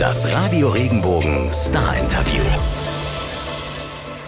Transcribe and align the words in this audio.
Das 0.00 0.26
Radio 0.32 0.70
Regenbogen 0.70 1.52
Star 1.52 1.96
Interview. 1.96 2.42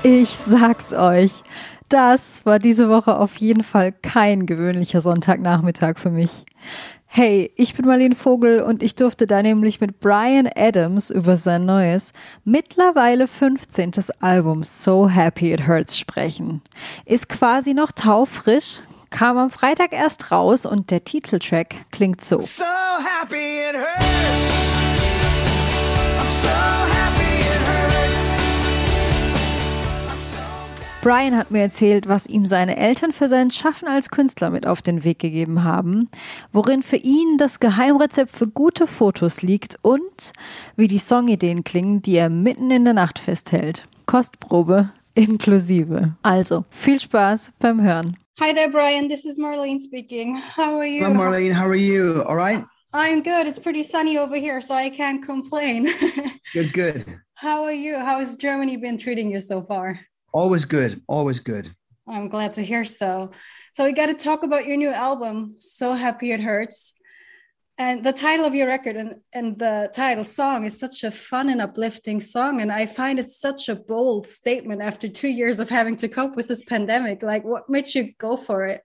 Ich 0.05 0.37
sag's 0.37 0.93
euch. 0.93 1.43
Das 1.89 2.47
war 2.47 2.59
diese 2.59 2.89
Woche 2.89 3.19
auf 3.19 3.37
jeden 3.37 3.65
Fall 3.65 3.91
kein 3.91 4.47
gewöhnlicher 4.47 5.01
Sonntagnachmittag 5.01 5.99
für 5.99 6.11
mich. 6.11 6.31
Hey, 7.07 7.53
ich 7.57 7.75
bin 7.75 7.87
Marlene 7.87 8.15
Vogel 8.15 8.61
und 8.61 8.83
ich 8.83 8.95
durfte 8.95 9.27
da 9.27 9.43
nämlich 9.43 9.81
mit 9.81 9.99
Brian 9.99 10.49
Adams 10.55 11.11
über 11.11 11.37
sein 11.37 11.67
neues, 11.67 12.13
mittlerweile 12.45 13.27
15. 13.27 13.93
Album 14.21 14.63
So 14.63 15.09
Happy 15.09 15.53
It 15.53 15.67
Hurts 15.67 15.99
sprechen. 15.99 16.63
Ist 17.05 17.29
quasi 17.29 17.75
noch 17.75 17.91
taufrisch, 17.91 18.83
kam 19.11 19.39
am 19.39 19.51
Freitag 19.51 19.93
erst 19.93 20.31
raus 20.31 20.67
und 20.67 20.91
der 20.91 21.05
Titeltrack 21.05 21.91
klingt 21.91 22.23
so. 22.23 22.41
So 22.41 22.65
happy 22.65 23.35
it 23.71 23.77
hurts. 23.77 24.06
Brian 31.07 31.37
hat 31.37 31.53
mir 31.53 31.61
erzählt, 31.61 32.09
was 32.09 32.27
ihm 32.27 32.47
seine 32.47 32.77
Eltern 32.77 33.13
für 33.13 33.29
sein 33.29 33.53
Schaffen 33.53 33.87
als 33.87 34.11
Künstler 34.11 34.51
mit 34.51 34.67
auf 34.67 34.83
den 34.83 35.05
Weg 35.05 35.21
gegeben 35.21 35.63
haben, 35.63 36.11
worin 36.53 36.83
für 36.83 36.97
ihn 36.97 37.39
das 37.39 37.61
Geheimrezept 37.61 38.37
für 38.37 38.49
gute 38.49 38.89
Fotos 38.89 39.41
liegt 39.41 39.79
und 39.83 40.33
wie 40.75 40.89
die 40.89 40.99
Songideen 40.99 41.63
klingen, 41.63 42.03
die 42.03 42.17
er 42.17 42.29
mitten 42.29 42.73
in 42.73 42.85
der 42.85 42.95
Nacht 42.95 43.21
festhält. 43.21 43.87
Kostprobe 44.07 44.91
inklusive. 45.15 46.17
Also 46.23 46.65
viel 46.71 46.99
Spaß 46.99 47.53
beim 47.61 47.81
Hören. 47.81 48.17
Hi 48.41 48.53
there, 48.53 48.69
Brian. 48.69 49.09
This 49.09 49.25
is 49.25 49.39
Marlene 49.39 49.79
speaking. 49.79 50.43
How 50.57 50.77
are 50.77 50.85
you? 50.85 51.05
Hello, 51.05 51.15
Marlene. 51.15 51.55
How 51.55 51.69
are 51.69 51.77
you? 51.77 52.25
All 52.25 52.35
right. 52.35 52.65
I'm 52.93 53.23
good. 53.23 53.47
It's 53.47 53.61
pretty 53.61 53.85
sunny 53.85 54.19
over 54.19 54.35
here, 54.35 54.61
so 54.61 54.75
I 54.75 54.91
can't 54.91 55.25
complain. 55.25 55.87
Good, 56.53 56.73
good. 56.73 57.05
How 57.35 57.63
are 57.63 57.73
you? 57.73 57.97
How 57.97 58.19
has 58.19 58.35
Germany 58.35 58.77
been 58.77 58.99
treating 58.99 59.31
you 59.31 59.41
so 59.41 59.63
far? 59.63 60.01
Always 60.33 60.65
good. 60.65 61.03
Always 61.07 61.41
good. 61.41 61.75
I'm 62.09 62.29
glad 62.29 62.55
to 62.55 62.63
hear 62.63 62.85
so. 62.85 63.33
So, 63.73 63.85
we 63.85 63.93
got 63.93 64.07
to 64.07 64.15
talk 64.15 64.43
about 64.43 64.67
your 64.67 64.77
new 64.77 64.91
album, 64.91 65.57
So 65.59 65.95
Happy 65.95 66.33
It 66.33 66.41
Hurts. 66.41 66.95
And 67.79 68.05
the 68.05 68.13
title 68.13 68.47
of 68.47 68.55
your 68.55 68.69
record 68.69 68.97
and, 68.97 69.17
and 69.35 69.59
the 69.59 69.91
title 69.95 70.25
song 70.25 70.65
is 70.65 70.79
such 70.79 71.05
a 71.05 71.11
fun 71.11 71.51
and 71.51 71.61
uplifting 71.61 72.23
song. 72.23 72.63
And 72.63 72.73
I 72.73 72.87
find 72.87 73.19
it 73.19 73.29
such 73.29 73.69
a 73.69 73.77
bold 73.77 74.27
statement 74.27 74.81
after 74.81 75.09
two 75.09 75.29
years 75.29 75.61
of 75.61 75.69
having 75.69 75.97
to 75.97 76.09
cope 76.09 76.37
with 76.37 76.49
this 76.49 76.63
pandemic. 76.63 77.23
Like, 77.23 77.45
what 77.45 77.69
made 77.69 77.95
you 77.95 78.15
go 78.17 78.39
for 78.39 78.67
it? 78.67 78.83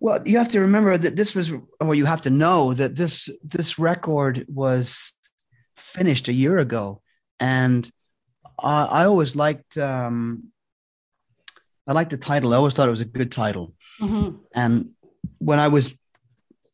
Well, 0.00 0.26
you 0.26 0.38
have 0.38 0.50
to 0.50 0.60
remember 0.60 0.98
that 0.98 1.14
this 1.14 1.36
was, 1.36 1.52
well, 1.80 1.94
you 1.94 2.04
have 2.04 2.22
to 2.22 2.30
know 2.30 2.74
that 2.74 2.96
this 2.96 3.30
this 3.44 3.78
record 3.78 4.44
was 4.48 5.12
finished 5.76 6.26
a 6.26 6.32
year 6.32 6.58
ago, 6.58 7.00
and 7.38 7.88
I, 8.58 8.84
I 8.84 9.04
always 9.06 9.36
liked 9.36 9.76
um, 9.78 10.50
I 11.86 11.92
liked 11.92 12.10
the 12.10 12.18
title. 12.18 12.52
I 12.54 12.56
always 12.56 12.74
thought 12.74 12.88
it 12.88 12.92
was 12.92 13.00
a 13.00 13.04
good 13.06 13.30
title. 13.30 13.74
Mhm. 14.00 14.40
And 14.54 14.90
when 15.38 15.58
I 15.58 15.68
was 15.68 15.94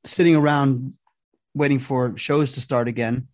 sitting 0.04 0.36
around 0.36 0.94
waiting 1.54 1.78
for 1.78 2.16
shows 2.16 2.52
to 2.52 2.60
start 2.60 2.88
again, 2.88 3.28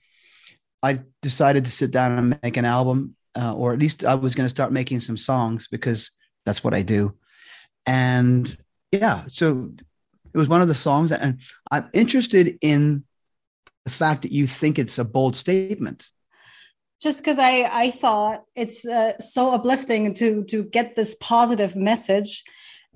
I 0.82 0.98
decided 1.22 1.64
to 1.64 1.70
sit 1.70 1.90
down 1.90 2.12
and 2.18 2.38
make 2.42 2.56
an 2.56 2.64
album, 2.64 3.16
uh, 3.36 3.54
or 3.54 3.72
at 3.72 3.78
least 3.78 4.04
I 4.04 4.14
was 4.14 4.34
going 4.34 4.46
to 4.46 4.50
start 4.50 4.72
making 4.72 5.00
some 5.00 5.16
songs 5.16 5.68
because 5.68 6.10
that's 6.44 6.64
what 6.64 6.74
I 6.74 6.82
do. 6.82 7.14
And 7.84 8.56
yeah, 8.92 9.24
so 9.28 9.72
it 10.32 10.38
was 10.38 10.48
one 10.48 10.62
of 10.62 10.68
the 10.68 10.74
songs, 10.74 11.12
and 11.12 11.40
I'm 11.70 11.88
interested 11.92 12.58
in 12.60 13.04
the 13.84 13.90
fact 13.90 14.22
that 14.22 14.32
you 14.32 14.46
think 14.46 14.78
it's 14.78 14.98
a 14.98 15.04
bold 15.04 15.36
statement. 15.36 16.10
Just 17.06 17.20
because 17.22 17.38
I 17.38 17.54
I 17.84 17.90
thought 17.92 18.38
it's 18.56 18.84
uh, 18.84 19.16
so 19.20 19.54
uplifting 19.54 20.12
to 20.14 20.42
to 20.50 20.64
get 20.64 20.96
this 20.96 21.14
positive 21.20 21.76
message 21.76 22.42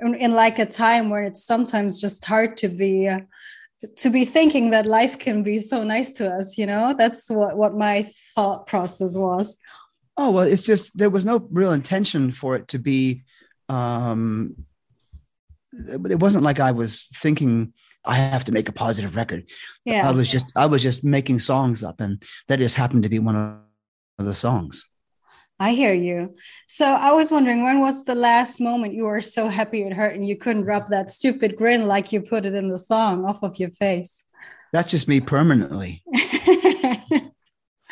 in, 0.00 0.14
in 0.16 0.32
like 0.32 0.58
a 0.58 0.66
time 0.66 1.10
where 1.10 1.22
it's 1.22 1.44
sometimes 1.44 2.00
just 2.00 2.24
hard 2.24 2.56
to 2.56 2.68
be 2.68 3.06
uh, 3.06 3.20
to 4.02 4.10
be 4.10 4.24
thinking 4.24 4.70
that 4.70 4.86
life 4.86 5.16
can 5.16 5.44
be 5.44 5.60
so 5.60 5.84
nice 5.84 6.10
to 6.18 6.24
us. 6.38 6.58
You 6.58 6.66
know, 6.66 6.92
that's 6.98 7.30
what 7.30 7.56
what 7.56 7.76
my 7.76 8.10
thought 8.34 8.66
process 8.66 9.16
was. 9.16 9.58
Oh 10.16 10.32
well, 10.32 10.46
it's 10.52 10.66
just 10.72 10.98
there 10.98 11.14
was 11.16 11.24
no 11.24 11.46
real 11.60 11.72
intention 11.72 12.32
for 12.32 12.56
it 12.56 12.66
to 12.68 12.78
be. 12.78 13.22
Um, 13.68 14.66
it 15.72 16.18
wasn't 16.18 16.42
like 16.42 16.58
I 16.58 16.72
was 16.72 17.08
thinking 17.14 17.72
I 18.04 18.16
have 18.16 18.44
to 18.46 18.52
make 18.52 18.68
a 18.68 18.72
positive 18.72 19.14
record. 19.14 19.48
Yeah, 19.84 20.08
I 20.08 20.10
was 20.10 20.28
just 20.28 20.52
I 20.56 20.66
was 20.66 20.82
just 20.82 21.04
making 21.04 21.38
songs 21.38 21.84
up, 21.84 22.00
and 22.00 22.20
that 22.48 22.58
just 22.58 22.74
happened 22.74 23.04
to 23.04 23.08
be 23.08 23.20
one 23.20 23.36
of 23.36 23.69
the 24.24 24.34
songs. 24.34 24.86
I 25.58 25.72
hear 25.72 25.92
you. 25.92 26.36
So 26.66 26.86
I 26.86 27.12
was 27.12 27.30
wondering 27.30 27.62
when 27.62 27.80
was 27.80 28.04
the 28.04 28.14
last 28.14 28.60
moment 28.60 28.94
you 28.94 29.04
were 29.04 29.20
so 29.20 29.48
happy 29.48 29.82
it 29.82 29.92
hurt 29.92 30.14
and 30.14 30.26
you 30.26 30.36
couldn't 30.36 30.64
rub 30.64 30.88
that 30.88 31.10
stupid 31.10 31.56
grin 31.56 31.86
like 31.86 32.12
you 32.12 32.22
put 32.22 32.46
it 32.46 32.54
in 32.54 32.68
the 32.68 32.78
song 32.78 33.26
off 33.26 33.42
of 33.42 33.58
your 33.58 33.70
face. 33.70 34.24
That's 34.72 34.90
just 34.90 35.06
me 35.06 35.20
permanently. 35.20 36.02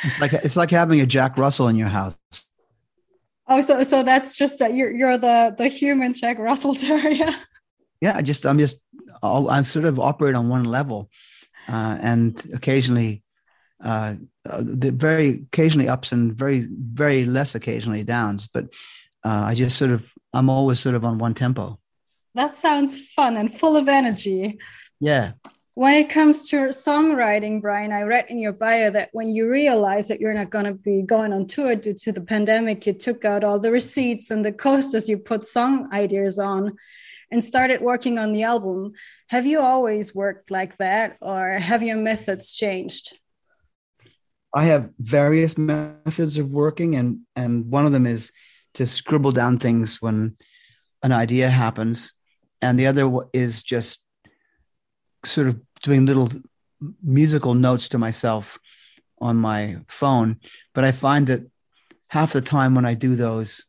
It's 0.04 0.20
like 0.20 0.32
it's 0.32 0.56
like 0.56 0.70
having 0.70 1.00
a 1.00 1.06
Jack 1.06 1.36
Russell 1.38 1.68
in 1.68 1.76
your 1.76 1.88
house. 1.88 2.16
oh, 3.48 3.60
so 3.60 3.82
so 3.82 4.02
that's 4.02 4.36
just 4.36 4.58
that 4.60 4.74
you're 4.74 4.90
you're 4.90 5.18
the 5.18 5.54
the 5.56 5.68
human 5.68 6.14
Jack 6.14 6.38
Russell 6.38 6.74
Terrier. 6.86 7.34
Yeah, 8.00 8.16
I 8.16 8.22
just 8.22 8.46
I'm 8.46 8.58
just 8.58 8.80
i 9.22 9.58
am 9.58 9.64
sort 9.64 9.84
of 9.84 9.98
operate 9.98 10.36
on 10.36 10.48
one 10.48 10.64
level, 10.64 11.10
uh, 11.68 11.98
and 12.00 12.40
occasionally, 12.54 13.22
uh, 13.82 14.14
the 14.44 14.90
very 14.90 15.44
occasionally 15.52 15.88
ups 15.88 16.12
and 16.12 16.32
very 16.32 16.66
very 16.70 17.24
less 17.24 17.54
occasionally 17.54 18.04
downs. 18.04 18.46
But 18.46 18.64
uh, 19.24 19.42
I 19.46 19.54
just 19.54 19.76
sort 19.76 19.90
of 19.90 20.12
I'm 20.32 20.50
always 20.50 20.80
sort 20.80 20.94
of 20.94 21.04
on 21.04 21.18
one 21.18 21.34
tempo. 21.34 21.78
That 22.34 22.54
sounds 22.54 23.08
fun 23.08 23.36
and 23.36 23.52
full 23.52 23.76
of 23.76 23.88
energy. 23.88 24.58
Yeah, 25.00 25.32
When 25.74 25.94
it 25.94 26.10
comes 26.10 26.48
to 26.50 26.56
songwriting, 26.74 27.62
Bryan, 27.62 27.92
I 27.92 28.02
read 28.02 28.26
in 28.28 28.40
your 28.40 28.52
bio 28.52 28.90
that 28.90 29.10
when 29.12 29.28
you 29.28 29.48
realized 29.48 30.10
that 30.10 30.18
you're 30.18 30.34
not 30.34 30.50
going 30.50 30.64
to 30.64 30.74
be 30.74 31.02
going 31.02 31.32
on 31.32 31.46
tour 31.46 31.76
due 31.76 31.94
to 31.94 32.10
the 32.10 32.20
pandemic, 32.20 32.84
you 32.84 32.94
took 32.94 33.24
out 33.24 33.44
all 33.44 33.60
the 33.60 33.70
receipts 33.70 34.28
and 34.32 34.44
the 34.44 34.50
coasters 34.50 35.08
you 35.08 35.18
put 35.18 35.44
song 35.44 35.88
ideas 35.92 36.36
on 36.36 36.76
and 37.30 37.44
started 37.44 37.80
working 37.80 38.18
on 38.18 38.32
the 38.32 38.42
album. 38.42 38.94
Have 39.28 39.46
you 39.46 39.60
always 39.60 40.12
worked 40.12 40.50
like 40.50 40.78
that 40.78 41.16
or 41.20 41.60
have 41.60 41.84
your 41.84 41.96
methods 41.96 42.52
changed? 42.52 43.16
I 44.54 44.64
have 44.64 44.90
various 44.98 45.58
methods 45.58 46.38
of 46.38 46.48
working, 46.48 46.96
and 46.96 47.20
and 47.36 47.70
one 47.70 47.86
of 47.86 47.92
them 47.92 48.06
is 48.06 48.32
to 48.74 48.86
scribble 48.86 49.32
down 49.32 49.58
things 49.58 50.00
when 50.00 50.36
an 51.02 51.12
idea 51.12 51.50
happens, 51.50 52.12
and 52.62 52.78
the 52.78 52.86
other 52.86 53.10
is 53.32 53.62
just 53.62 54.04
sort 55.24 55.48
of 55.48 55.60
doing 55.82 56.06
little 56.06 56.30
musical 57.02 57.54
notes 57.54 57.88
to 57.90 57.98
myself 57.98 58.58
on 59.20 59.36
my 59.36 59.78
phone. 59.88 60.38
But 60.74 60.84
I 60.84 60.92
find 60.92 61.26
that 61.26 61.42
half 62.08 62.32
the 62.32 62.40
time 62.40 62.74
when 62.74 62.86
I 62.86 62.94
do 62.94 63.16
those, 63.16 63.66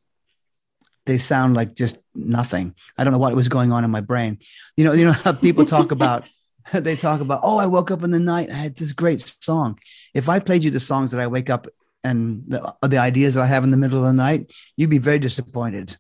they 1.05 1.17
sound 1.17 1.55
like 1.55 1.75
just 1.75 1.97
nothing. 2.13 2.75
I 2.97 3.03
don't 3.03 3.13
know 3.13 3.19
what 3.19 3.35
was 3.35 3.49
going 3.49 3.71
on 3.71 3.83
in 3.83 3.91
my 3.91 4.01
brain. 4.01 4.39
You 4.77 4.85
know, 4.85 4.93
you 4.93 5.05
know 5.05 5.11
how 5.11 5.33
people 5.33 5.65
talk 5.65 5.91
about 5.91 6.23
they 6.73 6.95
talk 6.95 7.21
about, 7.21 7.41
oh, 7.43 7.57
I 7.57 7.65
woke 7.65 7.91
up 7.91 8.03
in 8.03 8.11
the 8.11 8.19
night, 8.19 8.49
I 8.49 8.55
had 8.55 8.75
this 8.75 8.91
great 8.91 9.21
song. 9.21 9.79
If 10.13 10.29
I 10.29 10.39
played 10.39 10.63
you 10.63 10.71
the 10.71 10.79
songs 10.79 11.11
that 11.11 11.21
I 11.21 11.27
wake 11.27 11.49
up 11.49 11.67
and 12.03 12.43
the, 12.47 12.75
the 12.81 12.97
ideas 12.97 13.35
that 13.35 13.43
I 13.43 13.47
have 13.47 13.63
in 13.63 13.71
the 13.71 13.77
middle 13.77 13.99
of 13.99 14.05
the 14.05 14.13
night, 14.13 14.51
you'd 14.77 14.89
be 14.89 14.97
very 14.97 15.19
disappointed. 15.19 15.97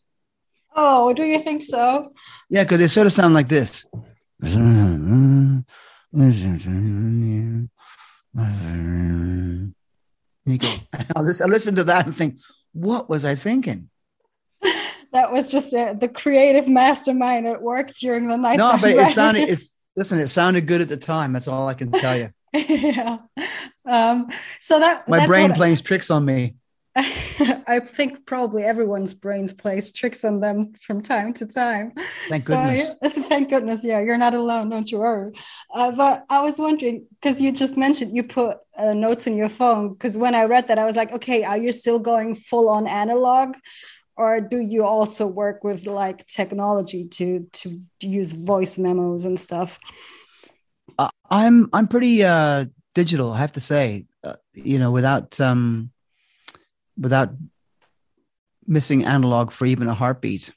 Oh, 0.75 1.13
do 1.13 1.23
you 1.23 1.39
think 1.39 1.63
so? 1.63 2.11
Yeah, 2.49 2.63
because 2.63 2.79
they 2.79 2.87
sort 2.87 3.07
of 3.07 3.13
sound 3.13 3.33
like 3.33 3.49
this. 3.49 3.85
You 4.41 5.63
go, 10.57 10.73
I 11.15 11.21
listen, 11.21 11.49
listen 11.49 11.75
to 11.75 11.83
that 11.85 12.05
and 12.05 12.15
think, 12.15 12.37
what 12.73 13.09
was 13.09 13.25
I 13.25 13.35
thinking? 13.35 13.89
That 15.11 15.31
was 15.31 15.47
just 15.47 15.73
uh, 15.73 15.93
the 15.93 16.07
creative 16.07 16.67
mastermind 16.67 17.47
at 17.47 17.63
work 17.63 17.95
during 17.95 18.27
the 18.27 18.37
night. 18.37 18.59
No, 18.59 18.77
but 18.79 18.91
it 18.91 19.15
sounded, 19.15 19.49
it's, 19.49 19.73
listen, 19.99 20.17
it 20.17 20.27
sounded 20.27 20.65
good 20.65 20.79
at 20.79 20.87
the 20.87 20.97
time. 20.97 21.33
That's 21.33 21.49
all 21.49 21.67
I 21.67 21.73
can 21.73 21.91
tell 21.91 22.17
you. 22.17 22.29
yeah. 22.53 23.17
Um, 23.85 24.29
so 24.59 24.79
that 24.79 25.07
My 25.07 25.27
brain 25.27 25.51
plays 25.53 25.81
tricks 25.81 26.09
on 26.09 26.23
me. 26.25 26.55
I 26.95 27.81
think 27.85 28.25
probably 28.25 28.63
everyone's 28.63 29.13
brains 29.13 29.53
plays 29.53 29.91
tricks 29.91 30.23
on 30.23 30.39
them 30.39 30.73
from 30.81 31.01
time 31.01 31.33
to 31.35 31.45
time. 31.45 31.91
Thank 32.29 32.43
So, 32.43 32.55
goodness. 32.55 32.93
thank 33.29 33.49
goodness. 33.49 33.83
Yeah, 33.83 33.99
you're 33.99 34.17
not 34.17 34.33
alone. 34.33 34.69
Don't 34.69 34.89
you 34.91 34.99
worry. 34.99 35.33
Uh, 35.73 35.91
but 35.91 36.25
I 36.29 36.41
was 36.41 36.57
wondering 36.57 37.05
because 37.11 37.39
you 37.39 37.51
just 37.51 37.77
mentioned 37.77 38.15
you 38.15 38.23
put 38.23 38.57
uh, 38.77 38.93
notes 38.93 39.27
in 39.27 39.35
your 39.35 39.49
phone. 39.49 39.93
Because 39.93 40.17
when 40.17 40.33
I 40.33 40.45
read 40.45 40.67
that, 40.69 40.79
I 40.79 40.85
was 40.85 40.95
like, 40.95 41.11
okay, 41.11 41.43
are 41.43 41.57
you 41.57 41.71
still 41.71 41.99
going 41.99 42.35
full 42.35 42.69
on 42.69 42.87
analog, 42.87 43.55
or 44.19 44.41
do 44.41 44.59
you 44.59 44.83
also 44.83 45.25
work 45.25 45.63
with 45.63 45.87
like 45.87 46.27
technology 46.27 47.07
to 47.07 47.47
to 47.53 47.81
use 48.01 48.33
voice 48.33 48.77
memos 48.77 49.23
and 49.25 49.39
stuff? 49.39 49.79
Uh, 50.97 51.09
I'm 51.29 51.69
I'm 51.71 51.87
pretty 51.87 52.23
uh, 52.23 52.65
digital. 52.93 53.31
I 53.31 53.39
have 53.39 53.53
to 53.53 53.61
say. 53.61 54.05
uh, 54.23 54.35
you 54.53 54.79
know, 54.79 54.91
without 54.91 55.39
um, 55.39 55.91
without 56.97 57.29
missing 58.67 59.05
analog 59.05 59.51
for 59.51 59.65
even 59.65 59.87
a 59.87 59.93
heartbeat. 59.93 60.51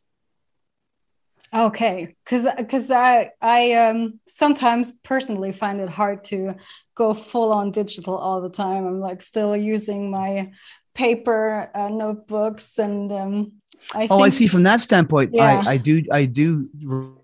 Okay, 1.54 2.16
because 2.24 2.46
because 2.56 2.90
I 2.90 3.30
I 3.40 3.74
um 3.74 4.20
sometimes 4.26 4.92
personally 5.04 5.52
find 5.52 5.80
it 5.80 5.90
hard 5.90 6.24
to 6.24 6.54
go 6.94 7.14
full 7.14 7.52
on 7.52 7.70
digital 7.70 8.16
all 8.16 8.40
the 8.40 8.50
time. 8.50 8.86
I'm 8.86 9.00
like 9.00 9.22
still 9.22 9.54
using 9.54 10.10
my 10.10 10.50
paper 10.94 11.70
uh, 11.74 11.88
notebooks 11.88 12.78
and 12.78 13.12
um 13.12 13.52
I 13.94 14.06
oh, 14.10 14.20
I 14.20 14.28
see. 14.28 14.46
From 14.46 14.62
that 14.62 14.80
standpoint, 14.80 15.30
Yeah. 15.32 15.62
I, 15.66 15.72
I 15.72 15.76
do 15.76 16.04
I 16.12 16.24
do 16.24 16.68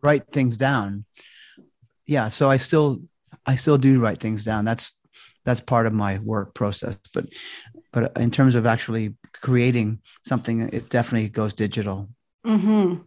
write 0.02 0.26
things 0.32 0.56
down. 0.56 1.04
Yeah, 2.06 2.28
so 2.28 2.50
I 2.50 2.56
still 2.56 3.02
I 3.46 3.54
still 3.54 3.78
do 3.78 4.00
write 4.00 4.20
things 4.20 4.44
down. 4.44 4.64
That's 4.64 4.92
that's 5.44 5.60
part 5.60 5.86
of 5.86 5.92
my 5.92 6.18
work 6.18 6.54
process. 6.54 6.98
But 7.14 7.26
but 7.92 8.18
in 8.18 8.30
terms 8.30 8.54
of 8.54 8.66
actually 8.66 9.14
creating 9.40 10.00
something, 10.24 10.68
it 10.72 10.90
definitely 10.90 11.28
goes 11.28 11.54
digital. 11.54 12.08
Mm-hmm. 12.44 13.02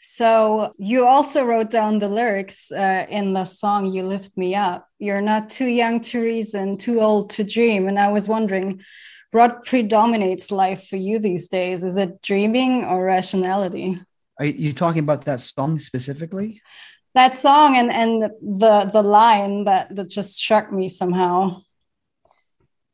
So 0.00 0.72
you 0.78 1.06
also 1.06 1.44
wrote 1.44 1.70
down 1.70 1.98
the 1.98 2.08
lyrics 2.08 2.72
uh, 2.72 3.06
in 3.10 3.34
the 3.34 3.44
song 3.44 3.92
"You 3.92 4.04
Lift 4.04 4.36
Me 4.36 4.54
Up." 4.54 4.88
You're 4.98 5.20
not 5.20 5.50
too 5.50 5.66
young 5.66 6.00
to 6.00 6.20
reason, 6.20 6.78
too 6.78 7.00
old 7.00 7.30
to 7.30 7.44
dream. 7.44 7.88
And 7.88 7.98
I 7.98 8.08
was 8.08 8.26
wondering, 8.26 8.80
what 9.32 9.64
predominates 9.64 10.50
life 10.50 10.88
for 10.88 10.96
you 10.96 11.18
these 11.18 11.48
days? 11.48 11.82
Is 11.82 11.96
it 11.96 12.22
dreaming 12.22 12.84
or 12.84 13.04
rationality? 13.04 14.00
Are 14.38 14.46
you 14.46 14.72
talking 14.72 15.00
about 15.00 15.24
that 15.26 15.40
song 15.40 15.78
specifically? 15.78 16.62
That 17.14 17.34
song 17.34 17.76
and 17.76 17.90
and 17.92 18.22
the 18.22 18.90
the 18.92 19.02
line 19.02 19.64
that 19.64 19.94
that 19.94 20.08
just 20.08 20.36
struck 20.36 20.72
me 20.72 20.88
somehow. 20.88 21.62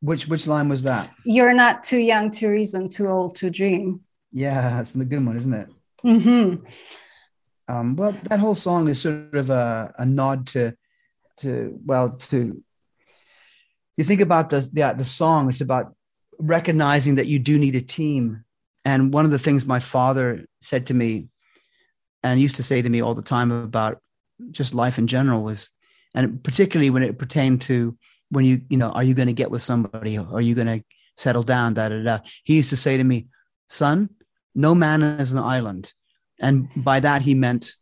Which 0.00 0.26
which 0.28 0.46
line 0.46 0.68
was 0.68 0.82
that? 0.82 1.10
You're 1.24 1.54
not 1.54 1.84
too 1.84 1.98
young 1.98 2.30
to 2.32 2.48
reason, 2.48 2.88
too 2.88 3.08
old 3.08 3.36
to 3.36 3.50
dream. 3.50 4.00
Yeah, 4.32 4.60
that's 4.76 4.94
a 4.94 5.04
good 5.04 5.24
one, 5.24 5.36
isn't 5.36 5.54
it? 5.54 5.68
Mm-hmm. 6.04 6.66
Um, 7.68 7.96
well, 7.96 8.12
that 8.24 8.38
whole 8.38 8.54
song 8.54 8.88
is 8.88 9.00
sort 9.00 9.34
of 9.34 9.50
a, 9.50 9.94
a 9.98 10.06
nod 10.06 10.46
to, 10.48 10.76
to 11.38 11.78
well, 11.84 12.10
to 12.30 12.62
you 13.96 14.04
think 14.04 14.20
about 14.20 14.50
the 14.50 14.60
the, 14.72 14.94
the 14.98 15.04
song. 15.04 15.48
It's 15.48 15.60
about 15.60 15.95
recognizing 16.38 17.16
that 17.16 17.26
you 17.26 17.38
do 17.38 17.58
need 17.58 17.76
a 17.76 17.80
team. 17.80 18.44
And 18.84 19.12
one 19.12 19.24
of 19.24 19.30
the 19.30 19.38
things 19.38 19.66
my 19.66 19.80
father 19.80 20.46
said 20.60 20.86
to 20.88 20.94
me, 20.94 21.28
and 22.22 22.40
used 22.40 22.56
to 22.56 22.62
say 22.62 22.82
to 22.82 22.88
me 22.88 23.02
all 23.02 23.14
the 23.14 23.22
time 23.22 23.50
about 23.52 24.00
just 24.50 24.74
life 24.74 24.98
in 24.98 25.06
general 25.06 25.42
was, 25.42 25.70
and 26.14 26.42
particularly 26.42 26.90
when 26.90 27.02
it 27.02 27.18
pertained 27.18 27.62
to 27.62 27.96
when 28.30 28.44
you 28.44 28.60
you 28.68 28.76
know 28.76 28.90
are 28.90 29.04
you 29.04 29.14
going 29.14 29.28
to 29.28 29.32
get 29.32 29.50
with 29.50 29.62
somebody 29.62 30.18
or 30.18 30.26
are 30.32 30.40
you 30.40 30.54
going 30.54 30.66
to 30.66 30.84
settle 31.16 31.42
down? 31.42 31.74
Da 31.74 31.88
da 31.88 32.02
da. 32.02 32.18
He 32.44 32.56
used 32.56 32.70
to 32.70 32.76
say 32.76 32.96
to 32.96 33.04
me, 33.04 33.26
son, 33.68 34.10
no 34.54 34.74
man 34.74 35.02
is 35.02 35.32
an 35.32 35.38
island. 35.38 35.92
And 36.40 36.68
by 36.76 37.00
that, 37.00 37.22
he 37.22 37.34
meant 37.34 37.74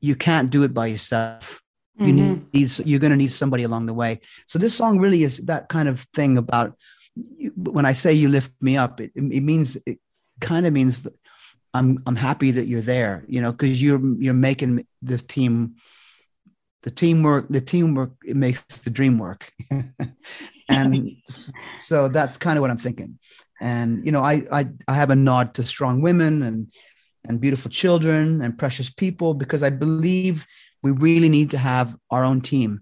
you 0.00 0.16
can't 0.16 0.50
do 0.50 0.62
it 0.64 0.74
by 0.74 0.86
yourself. 0.86 1.62
You 1.96 2.12
Mhm. 2.12 2.52
need, 2.52 2.86
you're 2.86 3.00
going 3.00 3.10
to 3.10 3.16
need 3.16 3.32
somebody 3.32 3.64
along 3.64 3.86
the 3.86 3.94
way. 3.94 4.20
So 4.46 4.58
this 4.58 4.74
song 4.74 4.98
really 4.98 5.22
is 5.22 5.38
that 5.46 5.68
kind 5.68 5.88
of 5.88 6.06
thing 6.14 6.38
about 6.38 6.76
when 7.56 7.86
I 7.86 7.92
say 7.92 8.12
you 8.12 8.28
lift 8.28 8.52
me 8.60 8.76
up, 8.76 9.00
it, 9.00 9.12
it 9.14 9.42
means, 9.42 9.76
it 9.86 9.98
kind 10.40 10.66
of 10.66 10.72
means 10.72 11.02
that 11.02 11.14
I'm, 11.74 12.02
I'm 12.06 12.16
happy 12.16 12.50
that 12.52 12.66
you're 12.66 12.80
there, 12.80 13.24
you 13.28 13.40
know, 13.40 13.52
cause 13.52 13.82
you're, 13.82 14.00
you're 14.20 14.34
making 14.34 14.86
this 15.02 15.22
team, 15.22 15.76
the 16.82 16.90
teamwork, 16.90 17.46
the 17.48 17.60
teamwork, 17.60 18.12
it 18.24 18.36
makes 18.36 18.62
the 18.80 18.90
dream 18.90 19.18
work. 19.18 19.52
and 20.68 21.16
so 21.78 22.08
that's 22.08 22.36
kind 22.36 22.56
of 22.58 22.62
what 22.62 22.70
I'm 22.70 22.78
thinking 22.78 23.18
and 23.60 24.04
you 24.04 24.12
know 24.12 24.22
I, 24.22 24.44
I 24.50 24.68
i 24.86 24.94
have 24.94 25.10
a 25.10 25.16
nod 25.16 25.54
to 25.54 25.62
strong 25.62 26.00
women 26.00 26.42
and 26.42 26.70
and 27.28 27.40
beautiful 27.40 27.70
children 27.70 28.40
and 28.40 28.58
precious 28.58 28.90
people 28.90 29.34
because 29.34 29.62
i 29.62 29.70
believe 29.70 30.46
we 30.82 30.90
really 30.92 31.28
need 31.28 31.50
to 31.50 31.58
have 31.58 31.96
our 32.10 32.24
own 32.24 32.40
team 32.40 32.80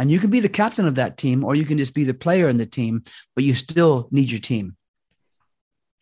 and 0.00 0.10
you 0.10 0.18
can 0.18 0.30
be 0.30 0.40
the 0.40 0.48
captain 0.48 0.86
of 0.86 0.94
that 0.96 1.16
team 1.16 1.44
or 1.44 1.54
you 1.54 1.64
can 1.64 1.78
just 1.78 1.94
be 1.94 2.04
the 2.04 2.14
player 2.14 2.48
in 2.48 2.56
the 2.56 2.66
team 2.66 3.02
but 3.34 3.44
you 3.44 3.54
still 3.54 4.08
need 4.10 4.30
your 4.30 4.40
team 4.40 4.76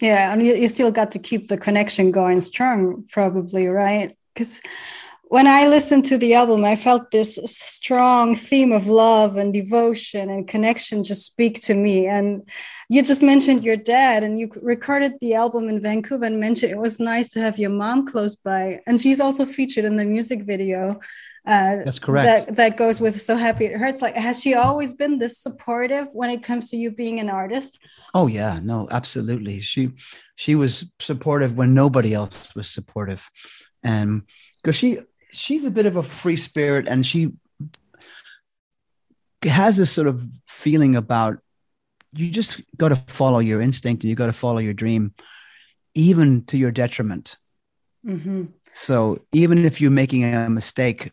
Yeah, 0.01 0.33
and 0.33 0.47
you, 0.47 0.55
you 0.55 0.69
still 0.69 0.93
got 0.93 1.11
to 1.13 1.19
keep 1.19 1.49
the 1.49 1.59
connection 1.59 2.13
going 2.13 2.41
strong, 2.41 3.05
probably, 3.11 3.67
right? 3.67 4.17
Because 4.33 4.61
when 5.25 5.47
I 5.47 5.67
listened 5.67 6.05
to 6.07 6.17
the 6.17 6.35
album, 6.35 6.65
I 6.65 6.77
felt 6.77 7.11
this 7.11 7.39
strong 7.45 8.35
theme 8.35 8.73
of 8.73 8.87
love 8.87 9.37
and 9.37 9.53
devotion 9.53 10.31
and 10.31 10.49
connection 10.49 11.05
just 11.05 11.27
speak 11.27 11.61
to 11.63 11.75
me. 11.75 12.07
And 12.07 12.49
you 12.89 13.03
just 13.03 13.23
mentioned 13.23 13.65
your 13.65 13.77
dad, 13.77 14.23
and 14.23 14.39
you 14.39 14.51
recorded 14.63 15.15
the 15.21 15.35
album 15.35 15.69
in 15.69 15.83
Vancouver 15.83 16.25
and 16.25 16.41
mentioned 16.41 16.73
it 16.73 16.79
was 16.79 17.01
nice 17.01 17.29
to 17.31 17.41
have 17.41 17.59
your 17.59 17.71
mom 17.71 18.07
close 18.07 18.37
by. 18.37 18.81
And 18.87 19.01
she's 19.01 19.21
also 19.21 19.45
featured 19.45 19.85
in 19.85 19.97
the 19.97 20.05
music 20.07 20.45
video. 20.45 21.01
Uh, 21.49 21.77
That's 21.83 21.99
correct. 21.99 22.27
That, 22.27 22.57
that 22.57 22.77
goes 22.77 23.01
with 23.01 23.23
So 23.23 23.35
Happy 23.35 23.65
It 23.65 23.73
Hurts. 23.81 24.03
Like, 24.03 24.15
has 24.15 24.43
she 24.43 24.55
always 24.55 24.93
been 24.93 25.19
this 25.19 25.39
supportive 25.39 26.09
when 26.13 26.29
it 26.29 26.43
comes 26.43 26.69
to 26.71 26.77
you 26.77 26.91
being 26.91 27.19
an 27.21 27.31
artist? 27.31 27.79
oh 28.15 28.27
yeah 28.27 28.59
no 28.63 28.89
absolutely 28.91 29.61
she 29.61 29.91
she 30.37 30.55
was 30.55 30.85
supportive 30.99 31.57
when 31.59 31.75
nobody 31.75 32.15
else 32.15 32.55
was 32.55 32.67
supportive 32.69 33.31
and 33.83 34.23
because 34.63 34.77
she 34.77 34.99
she's 35.31 35.65
a 35.67 35.71
bit 35.71 35.85
of 35.85 35.97
a 35.99 36.03
free 36.03 36.37
spirit 36.37 36.89
and 36.89 37.05
she 37.05 37.33
has 39.43 39.77
this 39.77 39.91
sort 39.91 40.07
of 40.09 40.27
feeling 40.47 40.97
about 40.97 41.39
you 42.15 42.31
just 42.31 42.63
got 42.79 42.89
to 42.89 42.97
follow 43.09 43.41
your 43.41 43.61
instinct 43.61 44.03
and 44.03 44.11
you 44.11 44.17
got 44.17 44.27
to 44.27 44.33
follow 44.33 44.59
your 44.59 44.75
dream 44.75 45.13
even 45.95 46.45
to 46.47 46.57
your 46.57 46.71
detriment 46.73 47.37
Mm-hmm. 48.07 48.45
so 48.73 49.19
even 49.33 49.65
if 49.67 49.81
you're 49.81 49.91
making 49.91 50.23
a 50.25 50.49
mistake 50.49 51.11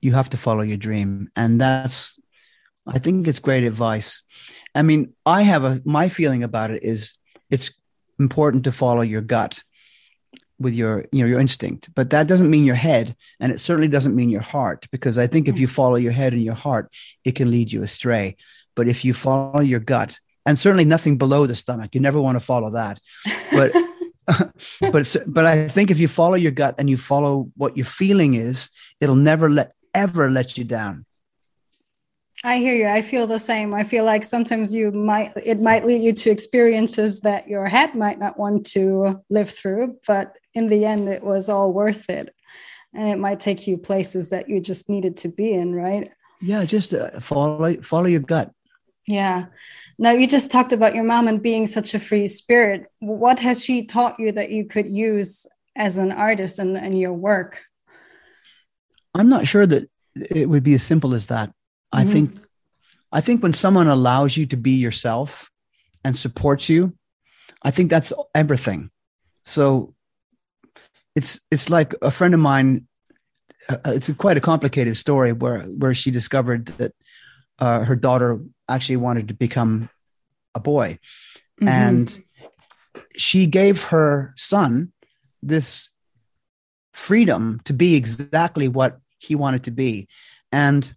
you 0.00 0.12
have 0.12 0.30
to 0.30 0.36
follow 0.36 0.62
your 0.62 0.76
dream. 0.76 1.30
And 1.36 1.60
that's 1.60 2.18
i 2.88 2.98
think 2.98 3.26
it's 3.26 3.40
great 3.40 3.64
advice. 3.64 4.22
I 4.74 4.82
mean 4.82 5.12
i 5.24 5.42
have 5.42 5.64
a 5.64 5.80
my 5.84 6.08
feeling 6.08 6.44
about 6.44 6.70
it 6.70 6.82
is 6.84 7.14
it's 7.50 7.72
important 8.18 8.64
to 8.64 8.72
follow 8.72 9.02
your 9.02 9.22
gut 9.22 9.62
with 10.58 10.74
your 10.74 11.04
you 11.12 11.20
know 11.20 11.26
your 11.26 11.40
instinct 11.40 11.90
but 11.94 12.10
that 12.10 12.26
doesn't 12.26 12.48
mean 12.48 12.64
your 12.64 12.76
head 12.76 13.14
and 13.40 13.52
it 13.52 13.60
certainly 13.60 13.88
doesn't 13.88 14.14
mean 14.14 14.30
your 14.30 14.40
heart 14.40 14.86
because 14.90 15.18
i 15.18 15.26
think 15.26 15.48
if 15.48 15.58
you 15.58 15.66
follow 15.66 15.96
your 15.96 16.12
head 16.12 16.32
and 16.32 16.42
your 16.42 16.54
heart 16.54 16.90
it 17.24 17.32
can 17.32 17.50
lead 17.50 17.70
you 17.72 17.82
astray. 17.82 18.36
But 18.74 18.88
if 18.88 19.04
you 19.06 19.14
follow 19.14 19.60
your 19.60 19.80
gut 19.80 20.20
and 20.44 20.58
certainly 20.58 20.84
nothing 20.84 21.18
below 21.18 21.46
the 21.46 21.54
stomach 21.54 21.94
you 21.94 22.00
never 22.00 22.20
want 22.20 22.36
to 22.36 22.44
follow 22.44 22.70
that. 22.70 23.00
But 23.52 23.72
but 24.80 25.16
but 25.26 25.46
i 25.46 25.68
think 25.68 25.90
if 25.90 26.00
you 26.00 26.08
follow 26.08 26.34
your 26.34 26.50
gut 26.50 26.74
and 26.78 26.90
you 26.90 26.96
follow 26.96 27.48
what 27.56 27.76
your 27.76 27.86
feeling 27.86 28.34
is 28.34 28.70
it'll 29.00 29.14
never 29.14 29.48
let 29.48 29.75
ever 29.96 30.30
let 30.30 30.56
you 30.56 30.64
down 30.64 31.04
I 32.44 32.58
hear 32.58 32.74
you. 32.74 32.86
I 32.86 33.00
feel 33.00 33.26
the 33.26 33.38
same. 33.38 33.72
I 33.72 33.82
feel 33.82 34.04
like 34.04 34.22
sometimes 34.22 34.74
you 34.74 34.92
might 34.92 35.30
it 35.52 35.58
might 35.58 35.86
lead 35.86 36.02
you 36.02 36.12
to 36.12 36.30
experiences 36.30 37.20
that 37.22 37.48
your 37.48 37.66
head 37.66 37.94
might 37.94 38.18
not 38.18 38.38
want 38.38 38.66
to 38.76 39.24
live 39.30 39.48
through, 39.48 39.96
but 40.06 40.36
in 40.52 40.68
the 40.68 40.84
end 40.84 41.08
it 41.08 41.24
was 41.24 41.48
all 41.48 41.72
worth 41.72 42.10
it. 42.10 42.34
And 42.92 43.08
it 43.08 43.18
might 43.18 43.40
take 43.40 43.66
you 43.66 43.78
places 43.78 44.28
that 44.30 44.50
you 44.50 44.60
just 44.60 44.90
needed 44.90 45.16
to 45.22 45.28
be 45.28 45.50
in, 45.54 45.74
right? 45.74 46.12
yeah 46.40 46.64
just 46.64 46.92
uh, 46.92 47.20
follow 47.20 47.80
follow 47.82 48.06
your 48.06 48.20
gut 48.20 48.52
Yeah. 49.06 49.46
Now 49.98 50.10
you 50.10 50.26
just 50.26 50.50
talked 50.50 50.72
about 50.72 50.94
your 50.94 51.04
mom 51.04 51.28
and 51.28 51.40
being 51.40 51.66
such 51.66 51.94
a 51.94 51.98
free 51.98 52.28
spirit. 52.28 52.90
What 53.00 53.38
has 53.40 53.64
she 53.64 53.86
taught 53.86 54.18
you 54.18 54.32
that 54.32 54.50
you 54.50 54.64
could 54.66 54.88
use 54.88 55.46
as 55.76 55.96
an 55.96 56.12
artist 56.12 56.58
and 56.58 56.76
in, 56.76 56.84
in 56.84 56.96
your 56.96 57.14
work? 57.14 57.65
I'm 59.18 59.28
not 59.28 59.46
sure 59.46 59.66
that 59.66 59.88
it 60.14 60.48
would 60.48 60.62
be 60.62 60.74
as 60.74 60.82
simple 60.82 61.14
as 61.14 61.26
that 61.26 61.52
i 61.92 62.04
Mhm. 62.04 62.12
think 62.12 62.40
i 63.12 63.20
think 63.20 63.42
when 63.42 63.52
someone 63.52 63.88
allows 63.88 64.36
you 64.36 64.46
to 64.46 64.56
be 64.56 64.72
yourself 64.72 65.50
and 66.04 66.16
supports 66.16 66.68
you 66.68 66.96
i 67.62 67.70
think 67.70 67.90
that's 67.90 68.12
everything 68.34 68.90
so 69.44 69.94
it's 71.14 71.40
it's 71.50 71.68
like 71.70 71.94
a 72.02 72.10
friend 72.10 72.34
of 72.34 72.40
mine 72.40 72.86
uh, 73.68 73.78
it's 73.96 74.08
a, 74.08 74.14
quite 74.14 74.36
a 74.36 74.40
complicated 74.40 74.96
story 74.96 75.32
where 75.32 75.62
where 75.80 75.94
she 75.94 76.10
discovered 76.10 76.66
that 76.78 76.92
uh, 77.58 77.84
her 77.84 77.96
daughter 77.96 78.38
actually 78.68 78.96
wanted 78.96 79.28
to 79.28 79.34
become 79.34 79.88
a 80.54 80.60
boy 80.60 80.98
Mhm. 81.60 81.68
and 81.68 82.18
she 83.16 83.46
gave 83.46 83.84
her 83.84 84.32
son 84.36 84.92
this 85.42 85.88
freedom 86.92 87.60
to 87.64 87.72
be 87.72 87.94
exactly 87.94 88.68
what 88.68 89.00
he 89.18 89.34
wanted 89.34 89.64
to 89.64 89.70
be 89.70 90.08
and 90.52 90.94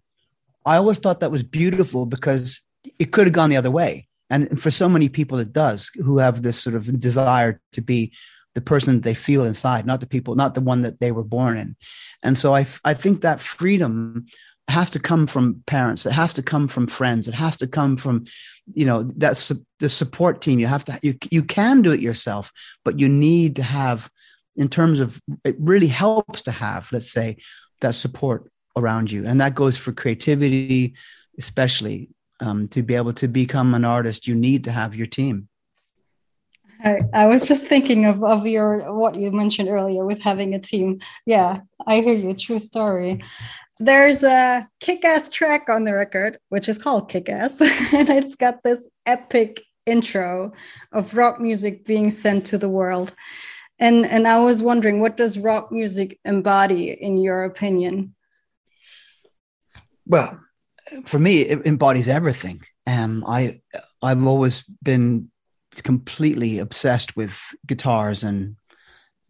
i 0.66 0.76
always 0.76 0.98
thought 0.98 1.20
that 1.20 1.30
was 1.30 1.42
beautiful 1.42 2.06
because 2.06 2.60
it 2.98 3.12
could 3.12 3.26
have 3.26 3.34
gone 3.34 3.50
the 3.50 3.56
other 3.56 3.70
way 3.70 4.06
and 4.30 4.60
for 4.60 4.70
so 4.70 4.88
many 4.88 5.08
people 5.08 5.38
it 5.38 5.52
does 5.52 5.90
who 5.96 6.18
have 6.18 6.42
this 6.42 6.58
sort 6.58 6.76
of 6.76 6.98
desire 7.00 7.60
to 7.72 7.80
be 7.80 8.12
the 8.54 8.60
person 8.60 9.00
they 9.00 9.14
feel 9.14 9.44
inside 9.44 9.86
not 9.86 10.00
the 10.00 10.06
people 10.06 10.34
not 10.34 10.54
the 10.54 10.60
one 10.60 10.80
that 10.80 11.00
they 11.00 11.12
were 11.12 11.24
born 11.24 11.56
in 11.56 11.76
and 12.22 12.36
so 12.36 12.54
i, 12.54 12.66
I 12.84 12.94
think 12.94 13.20
that 13.20 13.40
freedom 13.40 14.26
has 14.70 14.88
to 14.90 14.98
come 14.98 15.26
from 15.26 15.62
parents. 15.66 16.06
It 16.06 16.12
has 16.12 16.32
to 16.34 16.42
come 16.42 16.68
from 16.68 16.86
friends. 16.86 17.28
It 17.28 17.34
has 17.34 17.56
to 17.58 17.66
come 17.66 17.96
from, 17.96 18.24
you 18.72 18.86
know, 18.86 19.02
that's 19.02 19.52
the 19.80 19.88
support 19.88 20.40
team. 20.40 20.58
You 20.58 20.66
have 20.66 20.84
to, 20.86 20.98
you, 21.02 21.16
you 21.30 21.42
can 21.42 21.82
do 21.82 21.92
it 21.92 22.00
yourself, 22.00 22.50
but 22.84 22.98
you 22.98 23.08
need 23.08 23.56
to 23.56 23.62
have, 23.62 24.08
in 24.56 24.68
terms 24.68 25.00
of, 25.00 25.20
it 25.44 25.56
really 25.58 25.88
helps 25.88 26.42
to 26.42 26.52
have, 26.52 26.88
let's 26.92 27.12
say, 27.12 27.36
that 27.80 27.94
support 27.94 28.50
around 28.76 29.10
you. 29.10 29.26
And 29.26 29.40
that 29.40 29.54
goes 29.54 29.76
for 29.76 29.92
creativity, 29.92 30.94
especially 31.38 32.10
um, 32.40 32.68
to 32.68 32.82
be 32.82 32.94
able 32.94 33.12
to 33.14 33.28
become 33.28 33.74
an 33.74 33.84
artist, 33.84 34.26
you 34.26 34.34
need 34.34 34.64
to 34.64 34.72
have 34.72 34.96
your 34.96 35.06
team. 35.06 35.48
I, 36.82 37.02
I 37.12 37.26
was 37.26 37.46
just 37.46 37.66
thinking 37.66 38.06
of, 38.06 38.24
of 38.24 38.46
your 38.46 38.94
what 38.94 39.14
you 39.14 39.30
mentioned 39.32 39.68
earlier 39.68 40.04
with 40.04 40.22
having 40.22 40.54
a 40.54 40.58
team. 40.58 41.00
Yeah, 41.26 41.60
I 41.86 42.00
hear 42.00 42.14
you. 42.14 42.34
True 42.34 42.58
story. 42.58 43.22
There's 43.78 44.22
a 44.22 44.68
kick-ass 44.80 45.30
track 45.30 45.68
on 45.68 45.84
the 45.84 45.94
record, 45.94 46.38
which 46.48 46.68
is 46.68 46.78
called 46.78 47.08
Kick-Ass, 47.08 47.60
and 47.92 48.08
it's 48.08 48.34
got 48.34 48.62
this 48.62 48.88
epic 49.06 49.62
intro 49.86 50.52
of 50.92 51.14
rock 51.14 51.40
music 51.40 51.84
being 51.84 52.10
sent 52.10 52.46
to 52.46 52.58
the 52.58 52.68
world. 52.68 53.14
And 53.80 54.04
and 54.06 54.28
I 54.28 54.38
was 54.38 54.62
wondering, 54.62 55.00
what 55.00 55.16
does 55.16 55.38
rock 55.38 55.72
music 55.72 56.20
embody, 56.24 56.90
in 56.90 57.16
your 57.16 57.44
opinion? 57.44 58.14
Well, 60.06 60.38
for 61.06 61.18
me, 61.18 61.40
it 61.40 61.64
embodies 61.66 62.08
everything. 62.08 62.60
Um, 62.86 63.24
I 63.26 63.62
I've 64.02 64.24
always 64.26 64.64
been 64.82 65.30
completely 65.82 66.58
obsessed 66.58 67.16
with 67.16 67.40
guitars 67.66 68.22
and 68.22 68.56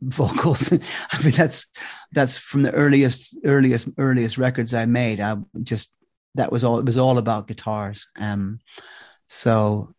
vocals. 0.01 0.73
I 1.13 1.23
mean, 1.23 1.33
that's 1.33 1.67
that's 2.11 2.37
from 2.37 2.63
the 2.63 2.73
earliest 2.73 3.39
earliest 3.45 3.89
earliest 3.99 4.37
records 4.37 4.75
I 4.75 4.87
made. 4.87 5.21
I 5.21 5.37
just 5.63 5.95
that 6.35 6.51
was 6.51 6.65
all. 6.65 6.81
It 6.81 6.87
was 6.87 6.99
all 6.99 7.19
about 7.19 7.47
guitars. 7.47 8.09
Um, 8.19 8.59
so 9.29 9.95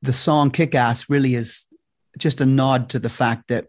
the 0.00 0.12
song 0.12 0.50
"Kick 0.50 0.74
Ass" 0.74 1.10
really 1.10 1.34
is 1.34 1.66
just 2.18 2.40
a 2.40 2.46
nod 2.46 2.90
to 2.90 2.98
the 2.98 3.08
fact 3.08 3.48
that 3.48 3.66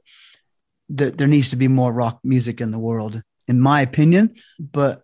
that 0.90 1.18
there 1.18 1.28
needs 1.28 1.50
to 1.52 1.56
be 1.56 1.68
more 1.68 1.92
rock 1.92 2.20
music 2.24 2.62
in 2.62 2.72
the 2.72 2.80
world, 2.80 3.22
in 3.48 3.60
my 3.60 3.82
opinion. 3.82 4.36
But 4.60 5.04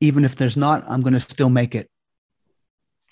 even 0.00 0.24
if 0.24 0.36
there's 0.36 0.56
not, 0.56 0.84
I'm 0.88 1.00
going 1.00 1.14
to 1.14 1.20
still 1.20 1.50
make 1.50 1.74
it. 1.74 1.90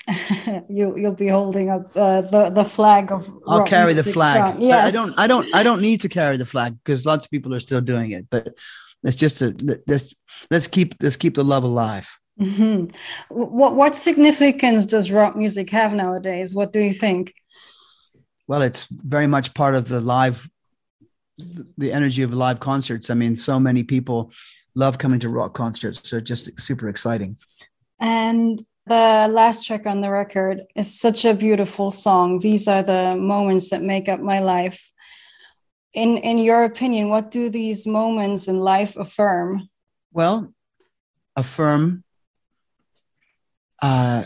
you 0.68 0.96
you'll 0.96 1.14
be 1.14 1.28
holding 1.28 1.70
up 1.70 1.96
uh, 1.96 2.22
the 2.22 2.50
the 2.50 2.64
flag 2.64 3.12
of. 3.12 3.32
I'll 3.46 3.64
carry 3.64 3.92
the 3.92 4.02
flag. 4.02 4.60
Yes. 4.60 4.88
I 4.88 4.90
don't. 4.90 5.18
I 5.18 5.26
don't. 5.28 5.54
I 5.54 5.62
don't 5.62 5.80
need 5.80 6.00
to 6.00 6.08
carry 6.08 6.36
the 6.36 6.44
flag 6.44 6.76
because 6.84 7.06
lots 7.06 7.26
of 7.26 7.30
people 7.30 7.54
are 7.54 7.60
still 7.60 7.80
doing 7.80 8.10
it. 8.10 8.26
But 8.28 8.56
let's 9.04 9.16
just 9.16 9.40
a, 9.42 9.54
let's 9.86 10.12
let's 10.50 10.66
keep 10.66 10.96
let's 11.00 11.16
keep 11.16 11.36
the 11.36 11.44
love 11.44 11.62
alive. 11.62 12.08
Mm-hmm. 12.40 12.86
What 13.28 13.76
what 13.76 13.94
significance 13.94 14.86
does 14.86 15.12
rock 15.12 15.36
music 15.36 15.70
have 15.70 15.94
nowadays? 15.94 16.52
What 16.52 16.72
do 16.72 16.80
you 16.80 16.92
think? 16.92 17.34
Well, 18.52 18.60
it's 18.60 18.84
very 18.90 19.26
much 19.26 19.54
part 19.54 19.74
of 19.74 19.88
the 19.88 19.98
live, 19.98 20.46
the 21.78 21.90
energy 21.90 22.20
of 22.20 22.34
live 22.34 22.60
concerts. 22.60 23.08
I 23.08 23.14
mean, 23.14 23.34
so 23.34 23.58
many 23.58 23.82
people 23.82 24.30
love 24.74 24.98
coming 24.98 25.20
to 25.20 25.30
rock 25.30 25.54
concerts. 25.54 26.06
So 26.06 26.20
just 26.20 26.60
super 26.60 26.90
exciting. 26.90 27.38
And 27.98 28.62
the 28.84 29.26
last 29.30 29.66
track 29.66 29.86
on 29.86 30.02
the 30.02 30.10
record 30.10 30.64
is 30.74 31.00
such 31.00 31.24
a 31.24 31.32
beautiful 31.32 31.90
song. 31.90 32.40
These 32.40 32.68
are 32.68 32.82
the 32.82 33.16
moments 33.16 33.70
that 33.70 33.82
make 33.82 34.06
up 34.06 34.20
my 34.20 34.40
life. 34.40 34.92
In 35.94 36.18
in 36.18 36.36
your 36.36 36.64
opinion, 36.64 37.08
what 37.08 37.30
do 37.30 37.48
these 37.48 37.86
moments 37.86 38.48
in 38.48 38.58
life 38.58 38.98
affirm? 38.98 39.70
Well, 40.12 40.52
affirm. 41.36 42.04
Uh, 43.80 44.24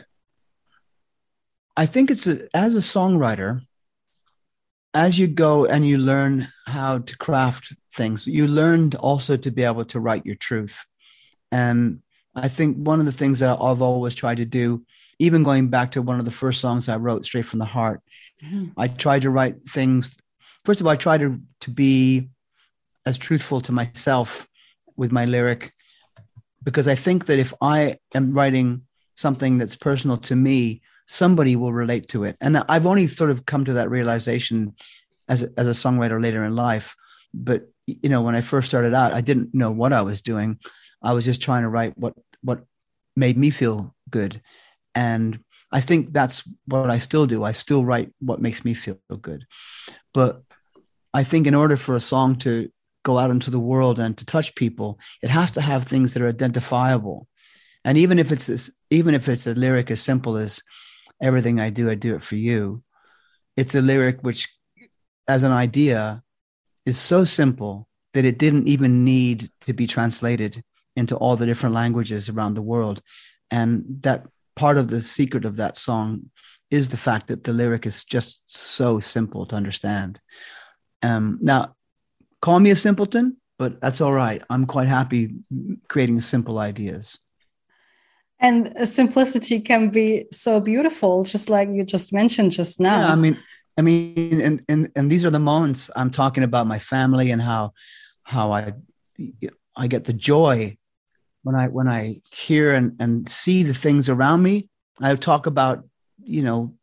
I 1.77 1.87
think 1.87 2.11
it's 2.11 2.27
a, 2.27 2.49
as 2.53 2.75
a 2.75 2.81
songwriter, 2.81 3.61
as 4.97 5.19
you 5.19 5.27
go 5.27 5.67
and 5.67 5.87
you 5.87 5.99
learn 5.99 6.49
how 6.67 6.99
to 7.01 7.19
craft 7.19 7.75
things, 7.93 8.27
you 8.27 8.47
learned 8.47 8.95
also 8.95 9.37
to 9.37 9.51
be 9.51 9.63
able 9.63 9.85
to 9.85 10.01
write 10.01 10.25
your 10.25 10.37
truth. 10.37 10.87
And 11.53 12.01
I 12.35 12.49
think 12.49 12.79
one 12.79 12.99
of 12.99 13.05
the 13.05 13.13
things 13.13 13.41
that 13.41 13.51
I've 13.51 13.83
always 13.83 14.15
tried 14.15 14.39
to 14.39 14.47
do, 14.47 14.87
even 15.19 15.43
going 15.43 15.69
back 15.69 15.93
to 15.93 16.03
one 16.03 16.19
of 16.19 16.25
the 16.25 16.31
first 16.31 16.63
songs 16.63 16.89
I 16.89 16.97
wrote, 16.97 17.27
Straight 17.27 17.45
from 17.45 17.59
the 17.59 17.67
Heart, 17.67 18.01
mm-hmm. 18.43 18.69
I 18.79 18.89
tried 18.89 19.23
to 19.23 19.31
write 19.31 19.69
things. 19.69 20.17
First 20.65 20.81
of 20.81 20.87
all, 20.87 20.95
I 20.95 20.97
try 20.97 21.19
to, 21.19 21.39
to 21.61 21.71
be 21.71 22.31
as 23.05 23.19
truthful 23.19 23.61
to 23.63 23.73
myself 23.73 24.49
with 24.97 25.13
my 25.13 25.27
lyric, 25.27 25.75
because 26.65 26.89
I 26.89 26.95
think 26.95 27.27
that 27.27 27.39
if 27.39 27.53
I 27.61 27.99
am 28.15 28.33
writing 28.33 28.87
something 29.15 29.59
that's 29.59 29.77
personal 29.77 30.17
to 30.29 30.35
me, 30.35 30.81
somebody 31.07 31.57
will 31.57 31.73
relate 31.73 32.09
to 32.09 32.25
it. 32.25 32.37
And 32.41 32.59
I've 32.69 32.87
only 32.87 33.07
sort 33.07 33.31
of 33.31 33.47
come 33.47 33.65
to 33.65 33.75
that 33.75 33.91
realization 33.91 34.75
as 35.29 35.43
a, 35.43 35.51
as 35.57 35.67
a 35.67 35.71
songwriter 35.71 36.23
later 36.23 36.45
in 36.45 36.55
life. 36.55 36.97
But 37.33 37.69
you 37.87 38.09
know, 38.09 38.23
when 38.23 38.35
I 38.35 38.41
first 38.41 38.69
started 38.69 38.95
out, 38.95 39.13
I 39.13 39.21
didn't 39.21 39.55
know 39.55 39.71
what 39.71 39.93
I 39.93 40.03
was 40.03 40.23
doing. 40.23 40.59
I 41.03 41.13
was 41.13 41.25
just 41.25 41.43
trying 41.43 41.63
to 41.63 41.69
write 41.69 41.97
what 41.97 42.15
what 42.43 42.65
made 43.15 43.39
me 43.39 43.51
feel 43.51 43.95
good, 44.11 44.43
and 44.95 45.39
I 45.73 45.81
think 45.81 46.13
that's 46.13 46.43
what 46.67 46.91
I 46.91 46.99
still 46.99 47.27
do. 47.27 47.45
I 47.45 47.53
still 47.53 47.85
write 47.85 48.13
what 48.19 48.41
makes 48.41 48.65
me 48.65 48.75
feel 48.75 48.99
good. 49.21 49.47
But 50.13 50.43
I 51.15 51.23
think 51.23 51.47
in 51.47 51.55
order 51.55 51.77
for 51.77 51.95
a 51.95 52.01
song 52.01 52.37
to 52.41 52.71
go 53.05 53.19
out 53.19 53.31
into 53.31 53.51
the 53.51 53.61
world 53.61 54.01
and 54.01 54.17
to 54.19 54.27
touch 54.27 54.55
people, 54.57 54.99
it 55.23 55.31
has 55.31 55.53
to 55.53 55.61
have 55.61 55.85
things 55.85 56.13
that 56.13 56.23
are 56.23 56.29
identifiable. 56.29 57.29
And 57.85 57.97
even 57.97 58.19
if 58.19 58.33
it's 58.33 58.71
even 58.91 59.15
if 59.15 59.29
it's 59.29 59.47
a 59.47 59.55
lyric 59.55 59.91
as 59.91 60.01
simple 60.01 60.37
as 60.37 60.61
everything 61.21 61.61
I 61.61 61.71
do, 61.71 61.91
I 61.91 61.95
do 61.95 62.15
it 62.15 62.23
for 62.23 62.37
you. 62.37 62.83
It's 63.57 63.75
a 63.75 63.81
lyric 63.81 64.21
which, 64.23 64.49
as 65.29 65.43
an 65.43 65.53
idea, 65.53 66.23
is 66.85 66.99
so 66.99 67.25
simple 67.25 67.89
that 68.15 68.25
it 68.25 68.39
didn't 68.39 68.69
even 68.69 69.05
need 69.05 69.51
to 69.63 69.73
be 69.73 69.87
translated 69.87 70.63
into 70.95 71.17
all 71.17 71.37
the 71.37 71.47
different 71.47 71.75
languages 71.75 72.29
around 72.29 72.55
the 72.55 72.63
world. 72.63 73.03
And 73.51 73.85
that 74.03 74.27
part 74.55 74.79
of 74.79 74.89
the 74.89 75.03
secret 75.03 75.45
of 75.45 75.57
that 75.57 75.77
song 75.77 76.31
is 76.71 76.89
the 76.89 76.97
fact 76.97 77.29
that 77.29 77.45
the 77.45 77.53
lyric 77.53 77.87
is 77.87 78.05
just 78.05 78.41
so 78.47 79.01
simple 79.01 79.47
to 79.47 79.57
understand. 79.57 80.21
Um, 81.03 81.39
now, 81.41 81.75
call 82.41 82.59
me 82.59 82.71
a 82.71 82.77
simpleton, 82.77 83.37
but 83.59 83.81
that's 83.81 84.01
all 84.01 84.13
right. 84.13 84.43
I'm 84.51 84.67
quite 84.67 84.89
happy 84.89 85.35
creating 85.89 86.21
simple 86.21 86.59
ideas 86.59 87.21
and 88.39 88.73
simplicity 88.87 89.61
can 89.61 89.89
be 89.89 90.27
so 90.31 90.61
beautiful 90.61 91.25
just 91.25 91.49
like 91.49 91.69
you 91.71 91.85
just 91.85 92.13
mentioned 92.13 92.53
just 92.53 92.81
now. 92.81 93.01
Yeah, 93.01 93.13
i 93.13 93.17
mean 93.17 93.39
i 93.79 93.83
mean 93.83 94.41
and, 94.41 94.63
and 94.69 94.91
and 94.95 95.11
these 95.11 95.25
are 95.25 95.31
the 95.31 95.39
moments 95.39 95.91
i'm 95.97 96.11
talking 96.11 96.43
about 96.43 96.67
my 96.67 96.79
family 96.79 97.31
and 97.31 97.41
how 97.41 97.73
how 98.23 98.53
i 98.53 98.73
i 99.77 99.87
get 99.87 100.05
the 100.05 100.13
joy 100.13 100.77
when 101.43 101.55
i 101.55 101.69
when 101.69 101.89
i 101.89 102.21
hear 102.31 102.75
and 102.75 102.97
and 103.01 103.29
see 103.29 103.63
the 103.63 103.75
things 103.75 104.09
around 104.09 104.43
me. 104.43 104.69
I 105.01 105.15
talk 105.17 105.47
about 105.47 105.85
you 106.23 106.43
know 106.43 106.75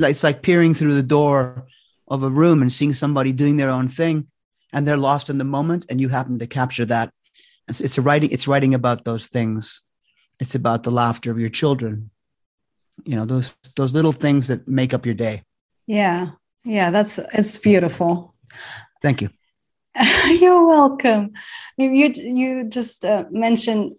it's 0.00 0.24
like 0.24 0.42
peering 0.42 0.74
through 0.74 0.94
the 0.94 1.02
door 1.02 1.66
of 2.08 2.22
a 2.22 2.30
room 2.30 2.62
and 2.62 2.72
seeing 2.72 2.92
somebody 2.92 3.32
doing 3.32 3.56
their 3.56 3.70
own 3.70 3.88
thing 3.88 4.28
and 4.72 4.86
they're 4.86 4.96
lost 4.96 5.30
in 5.30 5.38
the 5.38 5.44
moment 5.44 5.86
and 5.88 6.00
you 6.00 6.08
happen 6.08 6.38
to 6.38 6.46
capture 6.46 6.84
that. 6.84 7.12
It's, 7.68 7.80
it's 7.80 7.98
writing 7.98 8.30
it's 8.30 8.46
writing 8.46 8.74
about 8.74 9.04
those 9.04 9.26
things 9.26 9.82
it's 10.40 10.54
about 10.54 10.82
the 10.82 10.90
laughter 10.90 11.30
of 11.30 11.38
your 11.38 11.50
children. 11.50 12.10
You 13.04 13.16
know 13.16 13.24
those 13.24 13.54
those 13.76 13.92
little 13.92 14.12
things 14.12 14.48
that 14.48 14.66
make 14.66 14.94
up 14.94 15.06
your 15.06 15.14
day. 15.14 15.42
Yeah. 15.86 16.30
Yeah 16.64 16.90
that's 16.90 17.18
it's 17.18 17.58
beautiful. 17.58 18.34
Thank 19.02 19.22
you. 19.22 19.30
You're 20.26 20.66
welcome. 20.66 21.32
You 21.76 22.12
you 22.14 22.64
just 22.64 23.04
uh, 23.04 23.24
mentioned 23.30 23.92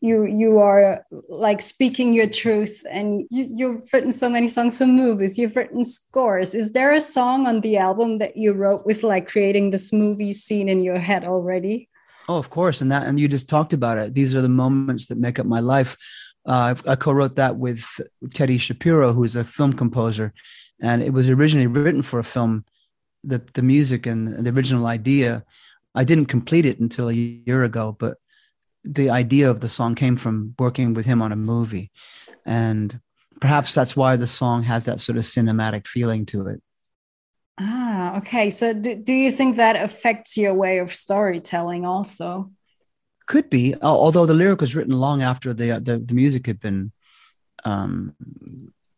you 0.00 0.24
you 0.24 0.58
are 0.58 1.04
like 1.28 1.60
speaking 1.60 2.14
your 2.14 2.28
truth 2.28 2.82
and 2.90 3.26
you, 3.30 3.46
you've 3.50 3.92
written 3.92 4.12
so 4.12 4.28
many 4.28 4.48
songs 4.48 4.78
for 4.78 4.86
movies. 4.86 5.38
You've 5.38 5.56
written 5.56 5.84
scores. 5.84 6.54
Is 6.54 6.72
there 6.72 6.92
a 6.92 7.00
song 7.00 7.46
on 7.46 7.60
the 7.60 7.76
album 7.76 8.18
that 8.18 8.36
you 8.36 8.52
wrote 8.52 8.86
with 8.86 9.02
like 9.02 9.28
creating 9.28 9.70
this 9.70 9.92
movie 9.92 10.32
scene 10.32 10.68
in 10.68 10.80
your 10.80 10.98
head 10.98 11.24
already 11.24 11.88
Oh, 12.28 12.36
of 12.36 12.50
course, 12.50 12.82
and 12.82 12.92
that 12.92 13.06
and 13.06 13.18
you 13.18 13.26
just 13.26 13.48
talked 13.48 13.72
about 13.72 13.96
it. 13.96 14.14
These 14.14 14.34
are 14.34 14.42
the 14.42 14.48
moments 14.50 15.06
that 15.06 15.18
make 15.18 15.38
up 15.38 15.46
my 15.46 15.60
life. 15.60 15.96
Uh, 16.44 16.74
I 16.86 16.94
co-wrote 16.94 17.36
that 17.36 17.56
with 17.56 17.84
Teddy 18.32 18.58
Shapiro, 18.58 19.12
who's 19.12 19.34
a 19.34 19.44
film 19.44 19.72
composer, 19.72 20.34
and 20.80 21.02
it 21.02 21.12
was 21.12 21.30
originally 21.30 21.66
written 21.66 22.02
for 22.02 22.18
a 22.18 22.24
film. 22.24 22.64
The 23.24 23.42
the 23.54 23.62
music 23.62 24.06
and 24.06 24.44
the 24.44 24.50
original 24.50 24.86
idea, 24.86 25.44
I 25.94 26.04
didn't 26.04 26.26
complete 26.26 26.66
it 26.66 26.78
until 26.80 27.08
a 27.08 27.14
year 27.14 27.64
ago, 27.64 27.96
but 27.98 28.18
the 28.84 29.10
idea 29.10 29.50
of 29.50 29.60
the 29.60 29.68
song 29.68 29.94
came 29.94 30.16
from 30.16 30.54
working 30.58 30.94
with 30.94 31.06
him 31.06 31.22
on 31.22 31.32
a 31.32 31.36
movie, 31.36 31.90
and 32.44 33.00
perhaps 33.40 33.74
that's 33.74 33.96
why 33.96 34.16
the 34.16 34.26
song 34.26 34.64
has 34.64 34.84
that 34.84 35.00
sort 35.00 35.18
of 35.18 35.24
cinematic 35.24 35.86
feeling 35.86 36.26
to 36.26 36.46
it. 36.48 36.62
Ah, 37.60 38.16
okay. 38.18 38.50
So 38.50 38.72
do, 38.72 38.96
do 38.96 39.12
you 39.12 39.32
think 39.32 39.56
that 39.56 39.76
affects 39.76 40.36
your 40.36 40.54
way 40.54 40.78
of 40.78 40.94
storytelling 40.94 41.84
also? 41.84 42.50
could 43.26 43.50
be, 43.50 43.74
although 43.82 44.24
the 44.24 44.32
lyric 44.32 44.58
was 44.60 44.74
written 44.74 44.94
long 44.98 45.20
after 45.20 45.52
the 45.52 45.78
the, 45.80 45.98
the 45.98 46.14
music 46.14 46.46
had 46.46 46.58
been 46.58 46.90
um, 47.64 48.14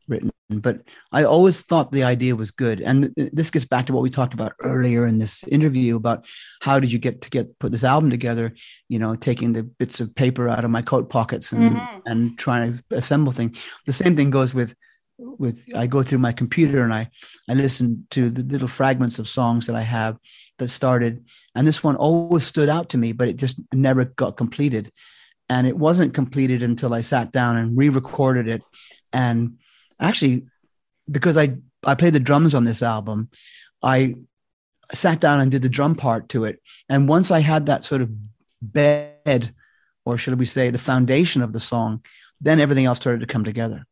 written. 0.06 0.30
But 0.48 0.82
I 1.12 1.24
always 1.24 1.60
thought 1.60 1.90
the 1.90 2.04
idea 2.04 2.36
was 2.36 2.50
good, 2.52 2.80
and 2.80 3.12
th- 3.16 3.30
this 3.32 3.50
gets 3.50 3.64
back 3.64 3.86
to 3.86 3.92
what 3.92 4.02
we 4.02 4.10
talked 4.10 4.34
about 4.34 4.52
earlier 4.62 5.04
in 5.06 5.18
this 5.18 5.42
interview 5.44 5.96
about 5.96 6.26
how 6.60 6.78
did 6.80 6.92
you 6.92 6.98
get 6.98 7.22
to 7.22 7.30
get 7.30 7.58
put 7.58 7.72
this 7.72 7.82
album 7.84 8.08
together? 8.10 8.52
You 8.88 8.98
know, 9.00 9.14
taking 9.16 9.52
the 9.52 9.64
bits 9.64 10.00
of 10.00 10.14
paper 10.14 10.48
out 10.48 10.64
of 10.64 10.70
my 10.70 10.82
coat 10.82 11.10
pockets 11.10 11.52
and 11.52 11.72
Mhm. 11.76 12.02
and 12.06 12.38
trying 12.38 12.78
to 12.90 12.96
assemble 12.96 13.32
things. 13.32 13.60
The 13.86 13.92
same 13.92 14.14
thing 14.16 14.30
goes 14.30 14.54
with 14.54 14.74
with 15.20 15.66
I 15.74 15.86
go 15.86 16.02
through 16.02 16.18
my 16.18 16.32
computer 16.32 16.82
and 16.82 16.92
I 16.92 17.10
I 17.48 17.54
listen 17.54 18.06
to 18.10 18.30
the 18.30 18.42
little 18.42 18.68
fragments 18.68 19.18
of 19.18 19.28
songs 19.28 19.66
that 19.66 19.76
I 19.76 19.82
have 19.82 20.18
that 20.58 20.68
started, 20.68 21.24
and 21.54 21.66
this 21.66 21.82
one 21.82 21.96
always 21.96 22.44
stood 22.44 22.68
out 22.68 22.90
to 22.90 22.98
me, 22.98 23.12
but 23.12 23.28
it 23.28 23.36
just 23.36 23.60
never 23.72 24.04
got 24.04 24.36
completed, 24.36 24.90
and 25.48 25.66
it 25.66 25.76
wasn't 25.76 26.14
completed 26.14 26.62
until 26.62 26.94
I 26.94 27.00
sat 27.00 27.32
down 27.32 27.56
and 27.56 27.76
re-recorded 27.76 28.48
it, 28.48 28.62
and 29.12 29.58
actually 30.00 30.46
because 31.10 31.36
I 31.36 31.56
I 31.84 31.94
played 31.94 32.14
the 32.14 32.20
drums 32.20 32.54
on 32.54 32.64
this 32.64 32.82
album, 32.82 33.30
I 33.82 34.14
sat 34.92 35.20
down 35.20 35.40
and 35.40 35.50
did 35.50 35.62
the 35.62 35.68
drum 35.68 35.94
part 35.94 36.28
to 36.30 36.44
it, 36.44 36.60
and 36.88 37.08
once 37.08 37.30
I 37.30 37.40
had 37.40 37.66
that 37.66 37.84
sort 37.84 38.02
of 38.02 38.10
bed, 38.62 39.54
or 40.04 40.18
should 40.18 40.38
we 40.38 40.46
say 40.46 40.70
the 40.70 40.78
foundation 40.78 41.42
of 41.42 41.52
the 41.52 41.60
song, 41.60 42.04
then 42.40 42.60
everything 42.60 42.86
else 42.86 42.98
started 42.98 43.20
to 43.20 43.26
come 43.26 43.44
together. 43.44 43.86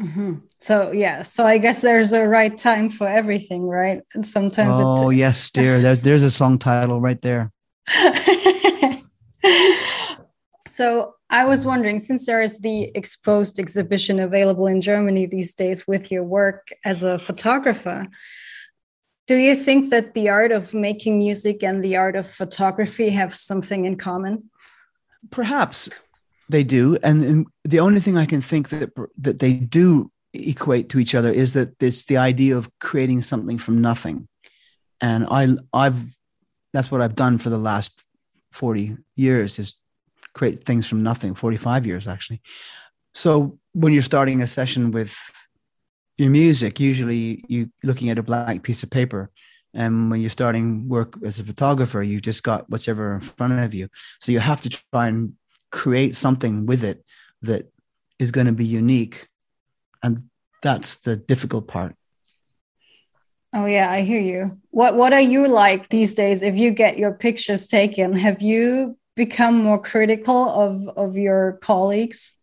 Mhm. 0.00 0.42
So 0.60 0.92
yeah, 0.92 1.22
so 1.22 1.46
I 1.46 1.58
guess 1.58 1.82
there's 1.82 2.12
a 2.12 2.26
right 2.26 2.56
time 2.56 2.88
for 2.88 3.08
everything, 3.08 3.62
right? 3.66 4.02
And 4.14 4.24
sometimes 4.26 4.76
Oh 4.78 5.10
yes, 5.10 5.50
dear. 5.50 5.80
There's 5.80 6.00
there's 6.00 6.22
a 6.22 6.30
song 6.30 6.58
title 6.58 7.00
right 7.00 7.20
there. 7.22 7.52
So 10.78 11.14
I 11.28 11.44
was 11.44 11.66
wondering, 11.66 11.98
since 11.98 12.24
there 12.24 12.40
is 12.40 12.60
the 12.60 12.92
exposed 12.94 13.58
exhibition 13.58 14.20
available 14.20 14.68
in 14.68 14.80
Germany 14.80 15.26
these 15.26 15.52
days 15.52 15.88
with 15.88 16.12
your 16.12 16.22
work 16.22 16.68
as 16.84 17.02
a 17.02 17.18
photographer, 17.18 18.06
do 19.26 19.34
you 19.34 19.56
think 19.56 19.90
that 19.90 20.14
the 20.14 20.28
art 20.28 20.52
of 20.52 20.74
making 20.74 21.18
music 21.18 21.64
and 21.64 21.82
the 21.82 21.96
art 21.96 22.14
of 22.14 22.30
photography 22.30 23.10
have 23.10 23.34
something 23.34 23.86
in 23.86 23.96
common? 23.96 24.50
Perhaps 25.32 25.90
they 26.48 26.64
do, 26.64 26.96
and, 27.02 27.24
and 27.24 27.46
the 27.64 27.80
only 27.80 28.00
thing 28.00 28.16
I 28.16 28.26
can 28.26 28.42
think 28.42 28.68
that 28.70 28.90
that 29.18 29.38
they 29.38 29.52
do 29.52 30.10
equate 30.32 30.88
to 30.90 30.98
each 30.98 31.14
other 31.14 31.30
is 31.30 31.52
that 31.52 31.74
it's 31.80 32.04
the 32.04 32.16
idea 32.16 32.56
of 32.56 32.70
creating 32.78 33.22
something 33.22 33.58
from 33.58 33.80
nothing, 33.80 34.28
and 35.00 35.26
I 35.30 35.48
I've 35.72 36.16
that's 36.72 36.90
what 36.90 37.00
I've 37.00 37.14
done 37.14 37.38
for 37.38 37.50
the 37.50 37.58
last 37.58 37.92
forty 38.52 38.96
years 39.16 39.58
is 39.58 39.74
create 40.34 40.64
things 40.64 40.86
from 40.86 41.02
nothing. 41.02 41.34
Forty 41.34 41.56
five 41.56 41.86
years 41.86 42.06
actually. 42.06 42.40
So 43.14 43.58
when 43.72 43.92
you're 43.92 44.02
starting 44.02 44.42
a 44.42 44.46
session 44.46 44.90
with 44.90 45.16
your 46.16 46.30
music, 46.30 46.80
usually 46.80 47.44
you're 47.48 47.70
looking 47.82 48.10
at 48.10 48.18
a 48.18 48.22
blank 48.22 48.62
piece 48.62 48.82
of 48.82 48.90
paper. 48.90 49.30
And 49.74 50.10
when 50.10 50.20
you're 50.20 50.30
starting 50.30 50.88
work 50.88 51.14
as 51.24 51.38
a 51.38 51.44
photographer, 51.44 52.02
you 52.02 52.20
just 52.20 52.42
got 52.42 52.68
whatever 52.70 53.14
in 53.14 53.20
front 53.20 53.52
of 53.52 53.74
you. 53.74 53.88
So 54.18 54.32
you 54.32 54.40
have 54.40 54.62
to 54.62 54.70
try 54.70 55.08
and 55.08 55.34
create 55.70 56.16
something 56.16 56.66
with 56.66 56.84
it 56.84 57.04
that 57.42 57.70
is 58.18 58.30
going 58.30 58.46
to 58.46 58.52
be 58.52 58.66
unique. 58.66 59.28
And 60.02 60.28
that's 60.62 60.96
the 60.96 61.16
difficult 61.16 61.68
part. 61.68 61.94
Oh 63.54 63.64
yeah, 63.64 63.90
I 63.90 64.02
hear 64.02 64.20
you. 64.20 64.58
What 64.70 64.96
what 64.96 65.12
are 65.12 65.22
you 65.22 65.48
like 65.48 65.88
these 65.88 66.14
days 66.14 66.42
if 66.42 66.56
you 66.56 66.70
get 66.70 66.98
your 66.98 67.12
pictures 67.12 67.66
taken? 67.66 68.14
Have 68.14 68.42
you 68.42 68.98
become 69.16 69.62
more 69.62 69.80
critical 69.80 70.50
of 70.50 70.86
of 70.96 71.16
your 71.16 71.58
colleagues? 71.62 72.34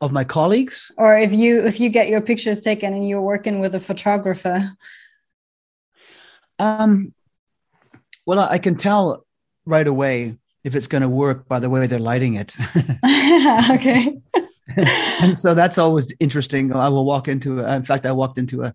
Of 0.00 0.12
my 0.12 0.24
colleagues? 0.24 0.90
Or 0.98 1.16
if 1.16 1.32
you 1.32 1.64
if 1.64 1.78
you 1.78 1.90
get 1.90 2.08
your 2.08 2.20
pictures 2.20 2.60
taken 2.60 2.92
and 2.92 3.08
you're 3.08 3.22
working 3.22 3.60
with 3.60 3.74
a 3.74 3.80
photographer? 3.80 4.72
Um 6.58 7.14
well 8.26 8.40
I 8.40 8.58
can 8.58 8.74
tell 8.74 9.24
right 9.64 9.86
away 9.86 10.38
if 10.66 10.74
it's 10.74 10.88
going 10.88 11.02
to 11.02 11.08
work 11.08 11.46
by 11.46 11.60
the 11.60 11.70
way 11.70 11.86
they're 11.86 12.00
lighting 12.00 12.34
it. 12.34 12.56
okay. 13.70 14.18
and 15.22 15.38
so 15.38 15.54
that's 15.54 15.78
always 15.78 16.12
interesting. 16.18 16.72
I 16.72 16.88
will 16.88 17.04
walk 17.04 17.28
into, 17.28 17.60
a, 17.60 17.76
in 17.76 17.84
fact, 17.84 18.04
I 18.04 18.10
walked 18.10 18.36
into 18.36 18.64
a, 18.64 18.74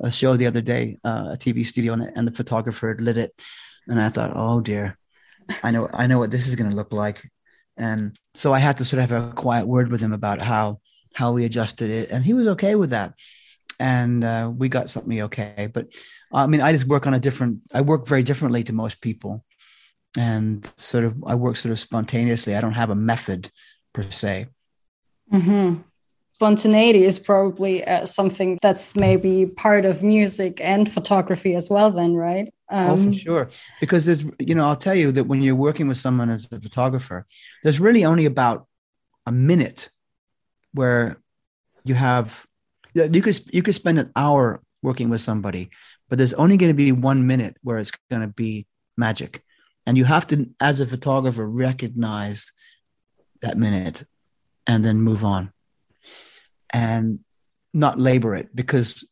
a 0.00 0.10
show 0.10 0.36
the 0.36 0.46
other 0.46 0.60
day, 0.60 0.98
uh, 1.04 1.30
a 1.34 1.36
TV 1.36 1.64
studio, 1.64 1.92
and, 1.92 2.10
and 2.16 2.26
the 2.26 2.32
photographer 2.32 2.88
had 2.88 3.00
lit 3.00 3.16
it, 3.16 3.32
and 3.86 4.00
I 4.00 4.08
thought, 4.08 4.32
oh 4.34 4.60
dear, 4.60 4.98
I 5.62 5.70
know, 5.70 5.88
I 5.94 6.08
know 6.08 6.18
what 6.18 6.32
this 6.32 6.48
is 6.48 6.56
going 6.56 6.68
to 6.68 6.76
look 6.76 6.92
like, 6.92 7.30
and 7.76 8.18
so 8.34 8.52
I 8.52 8.58
had 8.58 8.78
to 8.78 8.84
sort 8.84 9.02
of 9.02 9.08
have 9.08 9.30
a 9.30 9.32
quiet 9.32 9.68
word 9.68 9.88
with 9.90 10.00
him 10.00 10.12
about 10.12 10.42
how 10.42 10.80
how 11.14 11.32
we 11.32 11.44
adjusted 11.44 11.90
it, 11.90 12.10
and 12.10 12.24
he 12.24 12.34
was 12.34 12.48
okay 12.48 12.74
with 12.74 12.90
that, 12.90 13.14
and 13.78 14.24
uh, 14.24 14.52
we 14.54 14.68
got 14.68 14.90
something 14.90 15.22
okay. 15.22 15.70
But 15.72 15.86
I 16.32 16.46
mean, 16.48 16.60
I 16.60 16.72
just 16.72 16.88
work 16.88 17.06
on 17.06 17.14
a 17.14 17.20
different. 17.20 17.60
I 17.72 17.82
work 17.82 18.06
very 18.06 18.24
differently 18.24 18.64
to 18.64 18.72
most 18.72 19.00
people, 19.00 19.44
and 20.16 20.70
sort 20.76 21.04
of 21.04 21.22
I 21.24 21.34
work 21.34 21.56
sort 21.56 21.72
of 21.72 21.78
spontaneously. 21.78 22.54
I 22.54 22.60
don't 22.60 22.72
have 22.72 22.90
a 22.90 22.94
method 22.94 23.50
per 23.92 24.10
se. 24.10 24.46
Mm-hmm. 25.32 25.82
Spontaneity 26.34 27.04
is 27.04 27.18
probably 27.18 27.82
uh, 27.86 28.04
something 28.04 28.58
that's 28.60 28.94
maybe 28.94 29.46
part 29.46 29.86
of 29.86 30.02
music 30.02 30.60
and 30.60 30.90
photography 30.90 31.54
as 31.54 31.70
well. 31.70 31.90
Then, 31.90 32.14
right? 32.14 32.52
Um, 32.68 32.90
oh, 32.90 32.96
for 32.96 33.12
sure. 33.12 33.50
Because 33.80 34.04
there's, 34.04 34.24
you 34.38 34.54
know, 34.54 34.66
I'll 34.66 34.76
tell 34.76 34.94
you 34.94 35.12
that 35.12 35.24
when 35.24 35.40
you're 35.40 35.54
working 35.54 35.88
with 35.88 35.96
someone 35.96 36.30
as 36.30 36.50
a 36.52 36.60
photographer, 36.60 37.26
there's 37.62 37.80
really 37.80 38.04
only 38.04 38.26
about 38.26 38.66
a 39.24 39.32
minute 39.32 39.90
where 40.72 41.20
you 41.84 41.94
have, 41.94 42.44
you 42.92 43.22
could 43.22 43.40
you 43.52 43.62
could 43.62 43.74
spend 43.74 43.98
an 43.98 44.10
hour 44.16 44.60
working 44.82 45.08
with 45.08 45.20
somebody, 45.20 45.70
but 46.08 46.18
there's 46.18 46.34
only 46.34 46.56
going 46.56 46.70
to 46.70 46.76
be 46.76 46.92
one 46.92 47.26
minute 47.26 47.56
where 47.62 47.78
it's 47.78 47.92
going 48.10 48.22
to 48.22 48.28
be 48.28 48.66
magic, 48.96 49.42
and 49.86 49.96
you 49.96 50.04
have 50.04 50.26
to, 50.28 50.50
as 50.60 50.80
a 50.80 50.86
photographer, 50.86 51.48
recognize 51.48 52.52
that 53.42 53.56
minute 53.56 54.04
and 54.66 54.84
then 54.84 55.00
move 55.00 55.24
on 55.24 55.52
and 56.72 57.20
not 57.72 57.98
labor 57.98 58.34
it. 58.34 58.54
Because 58.54 59.04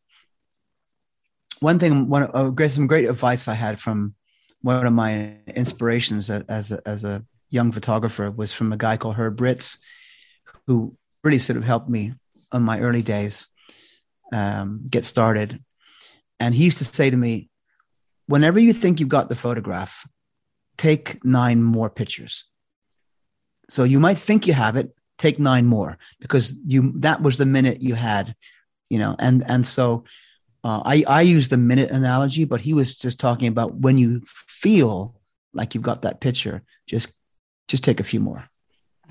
one 1.61 1.79
thing 1.79 2.09
one 2.09 2.29
uh, 2.35 2.51
great 2.51 2.71
some 2.71 2.87
great 2.87 3.09
advice 3.09 3.49
i 3.49 3.55
had 3.55 3.81
from 3.81 4.15
one 4.61 4.87
of 4.87 4.93
my 4.93 5.37
inspirations 5.55 6.31
as 6.31 6.73
a, 6.73 6.81
as 6.87 7.05
a 7.05 7.25
young 7.51 7.71
photographer 7.71 8.31
was 8.31 8.53
from 8.53 8.73
a 8.73 8.77
guy 8.77 8.97
called 8.97 9.17
Herb 9.17 9.39
Ritts 9.41 9.79
who 10.67 10.97
really 11.23 11.39
sort 11.39 11.59
of 11.59 11.65
helped 11.65 11.89
me 11.89 12.15
on 12.51 12.63
my 12.63 12.81
early 12.81 13.03
days 13.03 13.49
um, 14.33 14.87
get 14.89 15.05
started. 15.05 15.63
And 16.41 16.55
he 16.55 16.65
used 16.65 16.79
to 16.79 16.85
say 16.87 17.11
to 17.11 17.17
me 17.17 17.51
whenever 18.27 18.59
you 18.59 18.73
think 18.73 19.01
you've 19.01 19.09
got 19.11 19.29
the 19.29 19.37
photograph 19.37 20.07
take 20.77 21.25
nine 21.25 21.63
more 21.63 21.91
pictures. 21.91 22.45
So 23.69 23.85
you 23.85 23.99
might 24.01 24.19
think 24.19 24.47
you 24.47 24.55
have 24.55 24.77
it 24.77 24.95
take 25.19 25.39
nine 25.39 25.67
more 25.67 25.99
because 26.21 26.57
you 26.67 26.93
that 26.97 27.23
was 27.23 27.37
the 27.37 27.47
minute 27.47 27.81
you 27.81 27.95
had 27.95 28.35
you 28.91 28.99
know 28.99 29.15
and 29.19 29.45
and 29.49 29.65
so 29.65 30.05
uh, 30.65 30.83
i 30.85 31.05
i 31.07 31.21
use 31.23 31.49
the 31.49 31.57
minute 31.57 31.91
analogy 31.91 32.45
but 32.45 32.61
he 32.61 32.75
was 32.75 32.97
just 32.97 33.21
talking 33.21 33.49
about 33.49 33.75
when 33.75 33.97
you 33.97 34.21
feel 34.27 35.15
like 35.53 35.75
you've 35.75 35.85
got 35.85 36.03
that 36.03 36.21
picture 36.21 36.63
just 36.87 37.11
just 37.69 37.85
take 37.85 38.01
a 38.01 38.05
few 38.05 38.21
more 38.21 38.49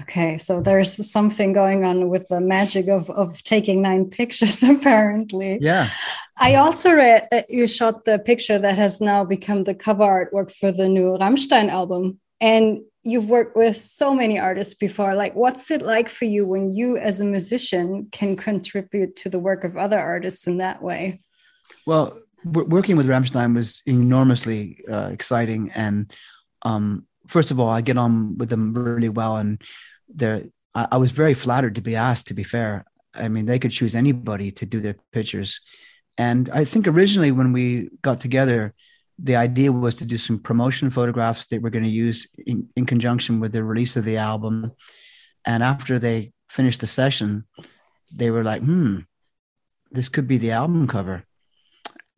okay 0.02 0.38
so 0.38 0.62
there's 0.62 1.10
something 1.10 1.54
going 1.54 1.86
on 1.86 2.10
with 2.10 2.28
the 2.28 2.42
magic 2.42 2.88
of 2.88 3.10
of 3.12 3.44
taking 3.44 3.82
nine 3.82 4.10
pictures 4.10 4.64
apparently. 4.74 5.58
Yeah. 5.62 5.90
I 6.38 6.56
also 6.56 6.94
read 6.94 7.28
that 7.32 7.50
you 7.50 7.68
shot 7.68 8.06
the 8.06 8.20
picture 8.20 8.58
that 8.60 8.78
has 8.78 9.00
now 9.00 9.24
become 9.24 9.64
the 9.64 9.76
cover 9.76 10.04
artwork 10.04 10.52
for 10.52 10.72
the 10.72 10.90
new 10.90 11.18
rammstein 11.18 11.70
album. 11.70 12.20
And 12.42 12.82
you've 13.04 13.30
worked 13.30 13.56
with 13.56 13.78
so 13.78 14.16
many 14.16 14.40
artists 14.40 14.74
before. 14.74 15.16
Like 15.16 15.36
what's 15.36 15.70
it 15.72 15.82
like 15.82 16.10
for 16.10 16.26
you 16.26 16.46
when 16.46 16.74
you 16.74 16.98
as 16.98 17.20
a 17.20 17.26
musician 17.26 18.08
can 18.12 18.36
contribute 18.36 19.16
to 19.18 19.30
the 19.30 19.40
work 19.40 19.64
of 19.64 19.78
other 19.78 20.00
artists 20.00 20.48
in 20.48 20.58
that 20.58 20.82
way? 20.82 21.22
Well 21.86 22.20
working 22.46 22.98
with 22.98 23.08
rammstein 23.08 23.56
was 23.56 23.82
enormously 23.86 24.84
uh, 24.92 25.10
exciting 25.14 25.72
and 25.76 26.12
um, 26.64 27.06
first 27.28 27.52
of 27.52 27.60
all 27.60 27.70
i 27.70 27.82
get 27.82 27.98
on 27.98 28.38
with 28.38 28.50
them 28.50 28.74
really 28.74 29.10
well 29.10 29.38
and 29.38 29.62
they're 30.10 30.44
I, 30.76 30.88
I 30.94 30.98
was 30.98 31.12
very 31.12 31.34
flattered 31.34 31.76
to 31.76 31.82
be 31.82 31.96
asked 31.96 32.28
to 32.28 32.34
be 32.34 32.44
fair 32.44 32.86
i 33.16 33.28
mean 33.28 33.46
they 33.46 33.60
could 33.60 33.72
choose 33.72 33.96
anybody 33.96 34.52
to 34.52 34.66
do 34.66 34.80
their 34.80 34.96
pictures 35.12 35.60
and 36.18 36.50
i 36.54 36.66
think 36.66 36.88
originally 36.88 37.32
when 37.32 37.54
we 37.54 37.90
got 38.02 38.20
together 38.20 38.74
the 39.20 39.36
idea 39.36 39.72
was 39.72 39.96
to 39.96 40.06
do 40.06 40.18
some 40.18 40.40
promotion 40.40 40.90
photographs 40.90 41.46
that 41.48 41.62
we're 41.62 41.70
going 41.70 41.84
to 41.84 41.90
use 41.90 42.28
in, 42.46 42.68
in 42.76 42.86
conjunction 42.86 43.40
with 43.40 43.52
the 43.52 43.64
release 43.64 43.96
of 43.96 44.06
the 44.06 44.18
album. 44.18 44.72
And 45.46 45.62
after 45.62 46.00
they 46.00 46.34
finished 46.50 46.82
the 46.82 46.88
session, 46.88 47.46
they 48.12 48.32
were 48.32 48.44
like, 48.44 48.62
hmm, 48.62 49.00
this 49.92 50.10
could 50.10 50.28
be 50.28 50.38
the 50.38 50.52
album 50.52 50.88
cover. 50.88 51.24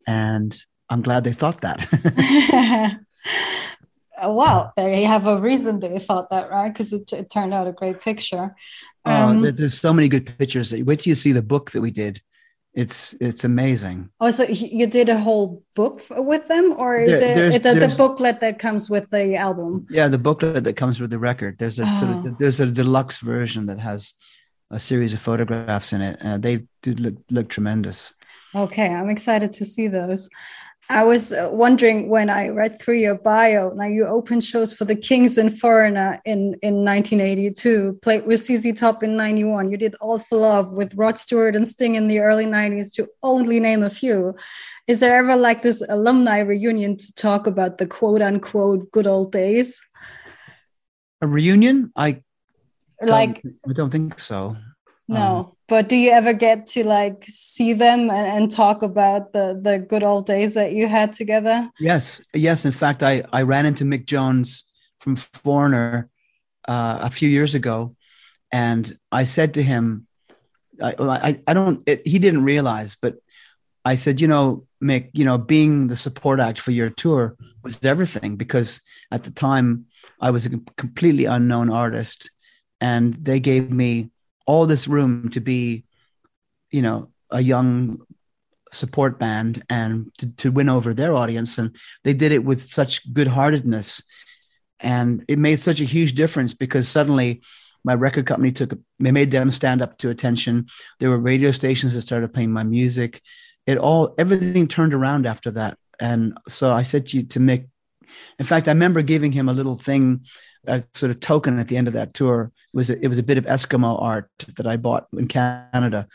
And 0.06 0.56
I'm 0.88 1.02
glad 1.02 1.24
they 1.24 1.32
thought 1.32 1.60
that. 1.62 2.98
Uh, 4.16 4.32
well, 4.32 4.72
they 4.76 5.02
have 5.02 5.26
a 5.26 5.38
reason 5.38 5.80
they 5.80 5.98
thought 5.98 6.30
that, 6.30 6.50
right? 6.50 6.72
Because 6.72 6.92
it, 6.92 7.12
it 7.12 7.30
turned 7.30 7.52
out 7.54 7.66
a 7.66 7.72
great 7.72 8.00
picture. 8.00 8.54
Oh, 9.04 9.10
Um, 9.12 9.42
there- 9.42 9.52
there's 9.52 9.78
so 9.78 9.92
many 9.92 10.08
good 10.08 10.26
pictures. 10.38 10.72
Wait 10.72 11.00
till 11.00 11.10
you 11.10 11.14
see 11.14 11.32
the 11.32 11.42
book 11.42 11.70
that 11.72 11.80
we 11.82 11.90
did. 11.90 12.20
It's 12.74 13.14
it's 13.20 13.42
amazing. 13.44 14.10
Oh, 14.20 14.30
so 14.30 14.42
you 14.44 14.86
did 14.86 15.08
a 15.08 15.18
whole 15.18 15.62
book 15.74 16.02
with 16.10 16.46
them, 16.48 16.74
or 16.76 16.98
is 16.98 17.18
There- 17.20 17.50
it 17.50 17.62
the, 17.62 17.72
the 17.74 17.94
booklet 17.96 18.40
that 18.40 18.58
comes 18.58 18.90
with 18.90 19.08
the 19.10 19.34
album? 19.36 19.86
Yeah, 19.88 20.08
the 20.08 20.18
booklet 20.18 20.62
that 20.64 20.76
comes 20.76 21.00
with 21.00 21.08
the 21.10 21.18
record. 21.18 21.56
There's 21.58 21.78
a 21.78 21.86
sort 21.94 22.10
Oh. 22.16 22.28
of 22.28 22.38
there's 22.38 22.60
a 22.60 22.66
deluxe 22.66 23.18
version 23.20 23.64
that 23.66 23.80
has 23.80 24.12
a 24.70 24.78
series 24.78 25.14
of 25.14 25.20
photographs 25.20 25.92
in 25.94 26.02
it. 26.02 26.18
Uh, 26.22 26.36
they 26.36 26.66
do 26.82 26.92
look 26.94 27.14
look 27.30 27.48
tremendous. 27.48 28.12
Okay, 28.54 28.88
I'm 28.88 29.08
excited 29.10 29.52
to 29.54 29.64
see 29.64 29.88
those. 29.88 30.28
I 30.88 31.02
was 31.02 31.32
uh, 31.32 31.48
wondering 31.50 32.08
when 32.08 32.30
I 32.30 32.48
read 32.48 32.80
through 32.80 32.98
your 32.98 33.16
bio. 33.16 33.70
Now 33.70 33.86
you 33.86 34.06
opened 34.06 34.44
shows 34.44 34.72
for 34.72 34.84
the 34.84 34.94
Kinks 34.94 35.36
and 35.36 35.56
Foreigner 35.56 36.20
in 36.24 36.54
in 36.62 36.84
1982, 36.84 37.98
played 38.02 38.24
with 38.24 38.40
ZZ 38.40 38.72
Top 38.78 39.02
in 39.02 39.16
91. 39.16 39.70
You 39.70 39.76
did 39.76 39.96
All 40.00 40.20
for 40.20 40.38
Love 40.38 40.72
with 40.72 40.94
Rod 40.94 41.18
Stewart 41.18 41.56
and 41.56 41.66
Sting 41.66 41.96
in 41.96 42.06
the 42.06 42.20
early 42.20 42.46
90s, 42.46 42.92
to 42.94 43.08
only 43.22 43.58
name 43.58 43.82
a 43.82 43.90
few. 43.90 44.36
Is 44.86 45.00
there 45.00 45.18
ever 45.18 45.36
like 45.36 45.62
this 45.62 45.82
alumni 45.88 46.38
reunion 46.38 46.96
to 46.96 47.14
talk 47.14 47.48
about 47.48 47.78
the 47.78 47.86
quote 47.86 48.22
unquote 48.22 48.90
good 48.92 49.08
old 49.08 49.32
days? 49.32 49.80
A 51.20 51.26
reunion? 51.26 51.90
I 51.96 52.22
don't, 53.00 53.10
Like 53.10 53.42
I 53.68 53.72
don't 53.72 53.90
think 53.90 54.20
so. 54.20 54.56
No, 55.08 55.55
but 55.68 55.88
do 55.88 55.96
you 55.96 56.10
ever 56.10 56.32
get 56.32 56.66
to 56.68 56.86
like 56.86 57.24
see 57.26 57.72
them 57.72 58.10
and, 58.10 58.26
and 58.26 58.50
talk 58.50 58.82
about 58.82 59.32
the 59.32 59.58
the 59.60 59.78
good 59.78 60.02
old 60.02 60.26
days 60.26 60.54
that 60.54 60.72
you 60.72 60.86
had 60.86 61.12
together? 61.12 61.70
Yes, 61.80 62.20
yes. 62.32 62.64
In 62.64 62.72
fact, 62.72 63.02
I 63.02 63.24
I 63.32 63.42
ran 63.42 63.66
into 63.66 63.84
Mick 63.84 64.06
Jones 64.06 64.64
from 65.00 65.16
Foreigner 65.16 66.08
uh, 66.68 66.98
a 67.02 67.10
few 67.10 67.28
years 67.28 67.54
ago, 67.54 67.96
and 68.52 68.96
I 69.10 69.24
said 69.24 69.54
to 69.54 69.62
him, 69.62 70.06
I 70.82 70.94
I, 70.98 71.40
I 71.48 71.54
don't. 71.54 71.82
It, 71.88 72.06
he 72.06 72.18
didn't 72.18 72.44
realize, 72.44 72.96
but 73.00 73.16
I 73.84 73.96
said, 73.96 74.20
you 74.20 74.28
know, 74.28 74.66
Mick, 74.82 75.10
you 75.14 75.24
know, 75.24 75.38
being 75.38 75.88
the 75.88 75.96
support 75.96 76.38
act 76.38 76.60
for 76.60 76.70
your 76.70 76.90
tour 76.90 77.36
was 77.62 77.84
everything 77.84 78.36
because 78.36 78.80
at 79.10 79.24
the 79.24 79.32
time 79.32 79.86
I 80.20 80.30
was 80.30 80.46
a 80.46 80.50
completely 80.76 81.24
unknown 81.24 81.70
artist, 81.70 82.30
and 82.80 83.14
they 83.14 83.40
gave 83.40 83.72
me 83.72 84.10
all 84.46 84.66
this 84.66 84.88
room 84.88 85.28
to 85.30 85.40
be, 85.40 85.84
you 86.70 86.82
know, 86.82 87.10
a 87.30 87.40
young 87.40 88.00
support 88.72 89.18
band 89.18 89.64
and 89.70 90.12
to, 90.18 90.30
to 90.36 90.52
win 90.52 90.68
over 90.68 90.94
their 90.94 91.14
audience. 91.14 91.58
And 91.58 91.76
they 92.04 92.14
did 92.14 92.32
it 92.32 92.44
with 92.44 92.62
such 92.62 93.12
good-heartedness. 93.12 94.02
And 94.80 95.24
it 95.28 95.38
made 95.38 95.60
such 95.60 95.80
a 95.80 95.84
huge 95.84 96.14
difference 96.14 96.54
because 96.54 96.88
suddenly 96.88 97.42
my 97.84 97.94
record 97.94 98.26
company 98.26 98.50
took 98.50 98.72
they 98.98 99.12
made 99.12 99.30
them 99.30 99.52
stand 99.52 99.80
up 99.80 99.96
to 99.98 100.10
attention. 100.10 100.66
There 100.98 101.08
were 101.08 101.20
radio 101.20 101.52
stations 101.52 101.94
that 101.94 102.02
started 102.02 102.34
playing 102.34 102.52
my 102.52 102.64
music. 102.64 103.22
It 103.64 103.78
all 103.78 104.14
everything 104.18 104.66
turned 104.66 104.92
around 104.92 105.24
after 105.24 105.52
that. 105.52 105.78
And 106.00 106.36
so 106.48 106.72
i 106.72 106.82
said 106.82 107.06
to 107.06 107.22
to 107.22 107.38
mick 107.38 107.68
in 108.38 108.44
fact 108.44 108.68
i 108.68 108.72
remember 108.72 109.02
giving 109.02 109.32
him 109.32 109.48
a 109.48 109.54
little 109.54 109.76
thing 109.76 110.26
a 110.66 110.84
sort 110.94 111.10
of 111.10 111.20
token 111.20 111.58
at 111.58 111.68
the 111.68 111.76
end 111.76 111.88
of 111.88 111.94
that 111.94 112.14
tour 112.14 112.52
it 112.72 112.76
was 112.76 112.90
a, 112.90 113.02
it 113.04 113.08
was 113.08 113.18
a 113.18 113.22
bit 113.22 113.38
of 113.38 113.44
eskimo 113.46 114.00
art 114.00 114.30
that 114.56 114.66
i 114.66 114.76
bought 114.76 115.06
in 115.16 115.26
canada 115.28 116.06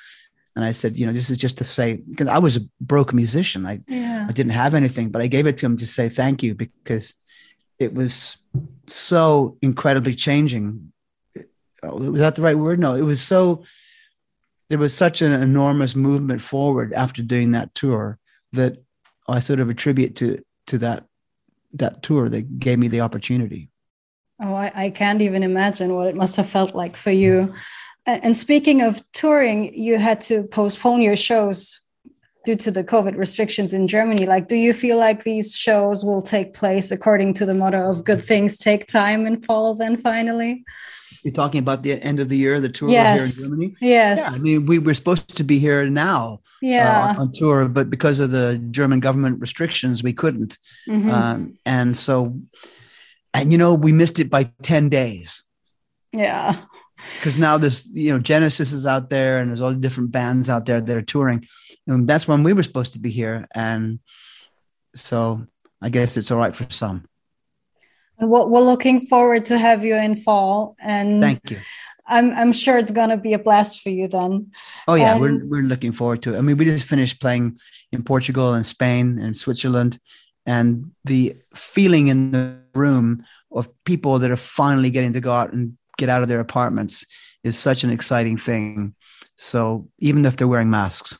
and 0.56 0.66
i 0.66 0.72
said 0.72 0.98
you 0.98 1.06
know 1.06 1.14
this 1.14 1.30
is 1.30 1.38
just 1.38 1.58
to 1.58 1.64
say 1.64 1.96
because 2.10 2.28
i 2.28 2.38
was 2.38 2.58
a 2.58 2.62
broke 2.80 3.14
musician 3.14 3.66
i 3.66 3.80
Yeah. 3.88 4.12
I 4.30 4.34
didn't 4.34 4.52
have 4.52 4.76
anything, 4.76 5.10
but 5.10 5.22
I 5.22 5.28
gave 5.28 5.48
it 5.48 5.58
to 5.58 5.66
him 5.66 5.78
to 5.78 5.88
say 5.88 6.08
thank 6.08 6.44
you 6.44 6.54
because 6.54 7.16
it 7.80 7.94
was 7.94 8.38
so 8.88 9.58
incredibly 9.62 10.14
changing. 10.14 10.94
Oh, 11.84 11.98
Was 11.98 12.20
that 12.20 12.36
the 12.36 12.44
right 12.44 12.58
word? 12.58 12.80
No, 12.80 12.96
it 12.96 13.02
was 13.02 13.22
so. 13.22 13.64
There 14.70 14.80
was 14.80 14.94
such 14.94 15.22
an 15.22 15.32
enormous 15.34 15.96
movement 15.96 16.42
forward 16.42 16.94
after 16.94 17.24
doing 17.24 17.52
that 17.52 17.74
tour 17.74 18.20
that 18.54 18.78
I 19.28 19.40
sort 19.40 19.60
of 19.60 19.70
attribute 19.70 20.16
to 20.18 20.44
to 20.68 20.78
that 20.78 21.08
that 21.74 22.04
tour 22.04 22.30
that 22.30 22.60
gave 22.60 22.78
me 22.78 22.88
the 22.88 23.02
opportunity. 23.02 23.71
Oh, 24.42 24.54
I, 24.56 24.72
I 24.76 24.90
can't 24.90 25.22
even 25.22 25.44
imagine 25.44 25.94
what 25.94 26.08
it 26.08 26.16
must 26.16 26.36
have 26.38 26.50
felt 26.50 26.74
like 26.76 26.98
for 26.98 27.12
you. 27.12 27.54
And 28.08 28.36
speaking 28.36 28.82
of 28.82 29.00
touring, 29.14 29.74
you 29.76 30.00
had 30.00 30.22
to 30.24 30.44
postpone 30.44 31.04
your 31.04 31.16
shows 31.16 31.80
due 32.44 32.56
to 32.56 32.72
the 32.72 32.84
COVID 32.84 33.16
restrictions 33.16 33.72
in 33.72 33.88
Germany. 33.88 34.26
Like, 34.26 34.48
do 34.48 34.56
you 34.56 34.74
feel 34.74 34.98
like 34.98 35.24
these 35.24 35.56
shows 35.56 36.04
will 36.04 36.24
take 36.24 36.56
place 36.56 36.90
according 36.90 37.36
to 37.36 37.46
the 37.46 37.54
motto 37.54 37.92
of 37.92 38.04
good 38.04 38.24
things 38.24 38.58
take 38.58 38.88
time 38.88 39.28
in 39.28 39.40
fall 39.42 39.76
then 39.76 39.96
finally? 39.98 40.64
You're 41.24 41.36
talking 41.36 41.60
about 41.60 41.84
the 41.84 42.02
end 42.02 42.20
of 42.20 42.30
the 42.30 42.38
year, 42.38 42.60
the 42.60 42.70
tour 42.70 42.90
here 42.90 43.26
in 43.26 43.30
Germany. 43.30 43.76
Yes. 43.80 44.18
Yeah, 44.18 44.30
I 44.32 44.40
mean, 44.40 44.66
we 44.66 44.80
were 44.80 44.96
supposed 44.96 45.38
to 45.38 45.44
be 45.44 45.60
here 45.60 45.88
now 45.88 46.42
Yeah. 46.64 47.14
uh, 47.16 47.22
on, 47.22 47.32
tour, 47.32 47.68
but 47.68 47.92
because 47.92 48.20
of 48.20 48.32
the 48.32 48.58
German 48.72 49.02
government 49.02 49.40
restrictions, 49.40 50.02
we 50.02 50.14
couldn't. 50.14 50.58
Mhm. 50.90 51.12
Um, 51.12 51.54
and 51.68 51.96
so, 51.96 52.42
and 53.34 53.52
you 53.52 53.58
know, 53.58 53.74
we 53.74 53.92
missed 53.92 54.20
it 54.20 54.30
by 54.30 54.52
10 54.64 54.90
days 54.90 55.46
yeah. 56.12 56.58
because 57.18 57.38
now 57.38 57.58
this, 57.58 57.88
you 57.92 58.12
know, 58.12 58.20
Genesis 58.20 58.72
is 58.72 58.86
out 58.86 59.10
there 59.10 59.40
and 59.40 59.50
there's 59.50 59.62
all 59.62 59.72
the 59.72 59.78
different 59.78 60.12
bands 60.12 60.50
out 60.50 60.66
there 60.66 60.82
that 60.82 60.98
are 60.98 61.02
touring. 61.02 61.48
And 61.88 62.08
that's 62.08 62.28
when 62.28 62.44
we 62.44 62.54
were 62.54 62.64
supposed 62.64 62.94
to 62.94 63.00
be 63.00 63.10
here. 63.10 63.48
And 63.56 64.00
so 64.96 65.46
I 65.82 65.90
guess 65.90 66.18
it's 66.18 66.32
all 66.32 66.38
right 66.38 66.56
for 66.56 66.68
some. 66.70 67.06
And 68.18 68.30
we're, 68.30 68.62
looking 68.62 69.00
forward 69.00 69.46
to 69.46 69.58
have 69.58 69.84
you 69.84 69.96
in 69.96 70.16
fall. 70.16 70.76
And 70.84 71.22
Thank 71.22 71.50
you. 71.50 71.60
I'm, 72.06 72.32
I'm 72.34 72.52
sure 72.52 72.78
it's 72.78 72.92
going 72.92 73.10
to 73.10 73.18
be 73.18 73.34
a 73.34 73.40
blast 73.40 73.82
for 73.82 73.90
you 73.90 74.08
then. 74.08 74.52
Oh 74.88 74.94
yeah, 74.94 75.14
And- 75.14 75.22
we're 75.22 75.46
we're 75.46 75.64
looking 75.64 75.92
forward 75.92 76.22
to 76.24 76.36
it. 76.36 76.38
I 76.38 76.42
mean, 76.42 76.58
we 76.58 76.66
just 76.66 76.86
finished 76.86 77.20
playing 77.20 77.58
in 77.92 78.04
Portugal 78.04 78.54
and 78.54 78.66
Spain 78.66 79.18
and 79.18 79.36
Switzerland, 79.36 79.98
and 80.46 80.92
the 81.06 81.38
feeling 81.56 82.10
in 82.10 82.32
the 82.32 82.61
room 82.74 83.24
of 83.52 83.70
people 83.86 84.20
that 84.20 84.32
are 84.32 84.36
finally 84.38 84.90
getting 84.90 85.14
to 85.14 85.20
go 85.22 85.32
out 85.32 85.54
and 85.54 85.78
get 85.98 86.10
out 86.10 86.22
of 86.22 86.28
their 86.28 86.40
apartments 86.40 87.06
is 87.44 87.58
such 87.58 87.84
an 87.84 87.90
exciting 87.92 88.38
thing. 88.38 88.96
So 89.38 89.88
even 90.00 90.26
if 90.26 90.38
they're 90.38 90.48
wearing 90.48 90.70
masks, 90.70 91.18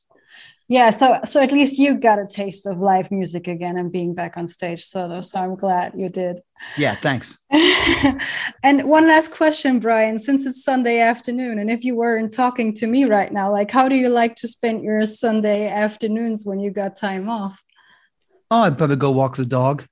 Yeah, 0.68 0.92
so 0.92 1.20
so 1.26 1.42
at 1.42 1.52
least 1.52 1.80
you 1.80 1.96
got 1.96 2.18
a 2.20 2.26
taste 2.26 2.66
of 2.66 2.78
live 2.80 3.12
music 3.12 3.48
again 3.48 3.78
and 3.78 3.92
being 3.92 4.14
back 4.16 4.38
on 4.38 4.48
stage. 4.48 4.84
So, 4.84 5.22
so 5.22 5.40
I'm 5.40 5.56
glad 5.56 5.94
you 5.98 6.08
did. 6.10 6.38
yeah, 6.78 6.96
thanks. 6.96 7.38
and 8.64 8.84
one 8.88 9.06
last 9.08 9.32
question, 9.32 9.80
Bryan, 9.80 10.18
since 10.20 10.46
it's 10.46 10.64
Sunday 10.64 11.00
afternoon, 11.00 11.60
and 11.60 11.70
if 11.70 11.84
you 11.84 11.96
weren't 11.96 12.32
talking 12.32 12.74
to 12.76 12.88
me 12.88 13.04
right 13.06 13.34
now, 13.34 13.52
like 13.52 13.72
how 13.72 13.90
do 13.90 13.96
you 13.96 14.10
like 14.10 14.36
to 14.36 14.48
spend 14.48 14.84
your 14.84 15.04
Sunday 15.06 15.68
afternoons 15.68 16.46
when 16.46 16.60
you 16.60 16.72
got 16.72 16.96
time 16.96 17.30
off? 17.30 17.62
Oh, 18.50 18.62
I'd 18.62 18.78
probably 18.78 18.96
go 18.98 19.12
walk 19.12 19.36
the 19.38 19.46
dog. 19.46 19.86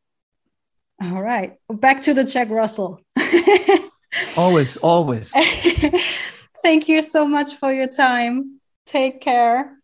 All 1.02 1.22
right, 1.22 1.54
back 1.70 2.02
to 2.04 2.14
the 2.14 2.24
Jack 2.24 2.50
Russell. 2.50 3.02
Always, 4.38 4.78
always. 4.78 5.32
Thank 6.64 6.88
you 6.90 7.02
so 7.02 7.28
much 7.28 7.56
for 7.56 7.72
your 7.72 7.88
time. 7.88 8.60
Take 8.86 9.22
care. 9.22 9.78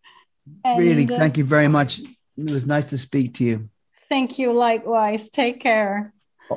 really, 0.65 1.04
And, 1.04 1.12
uh, 1.12 1.17
thank 1.17 1.38
you 1.38 1.43
very 1.43 1.67
much. 1.67 1.99
It 1.99 2.49
was 2.51 2.65
nice 2.65 2.89
to 2.89 2.97
speak 2.97 3.36
to 3.36 3.43
you. 3.43 3.69
Thank 4.10 4.39
you 4.39 4.51
likewise. 4.54 5.30
Take 5.30 5.62
care. 5.62 6.13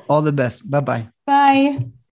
All 0.08 0.22
the 0.22 0.32
best. 0.32 0.68
Bye 0.68 0.80
bye. 0.80 1.08
Bye. 1.26 1.88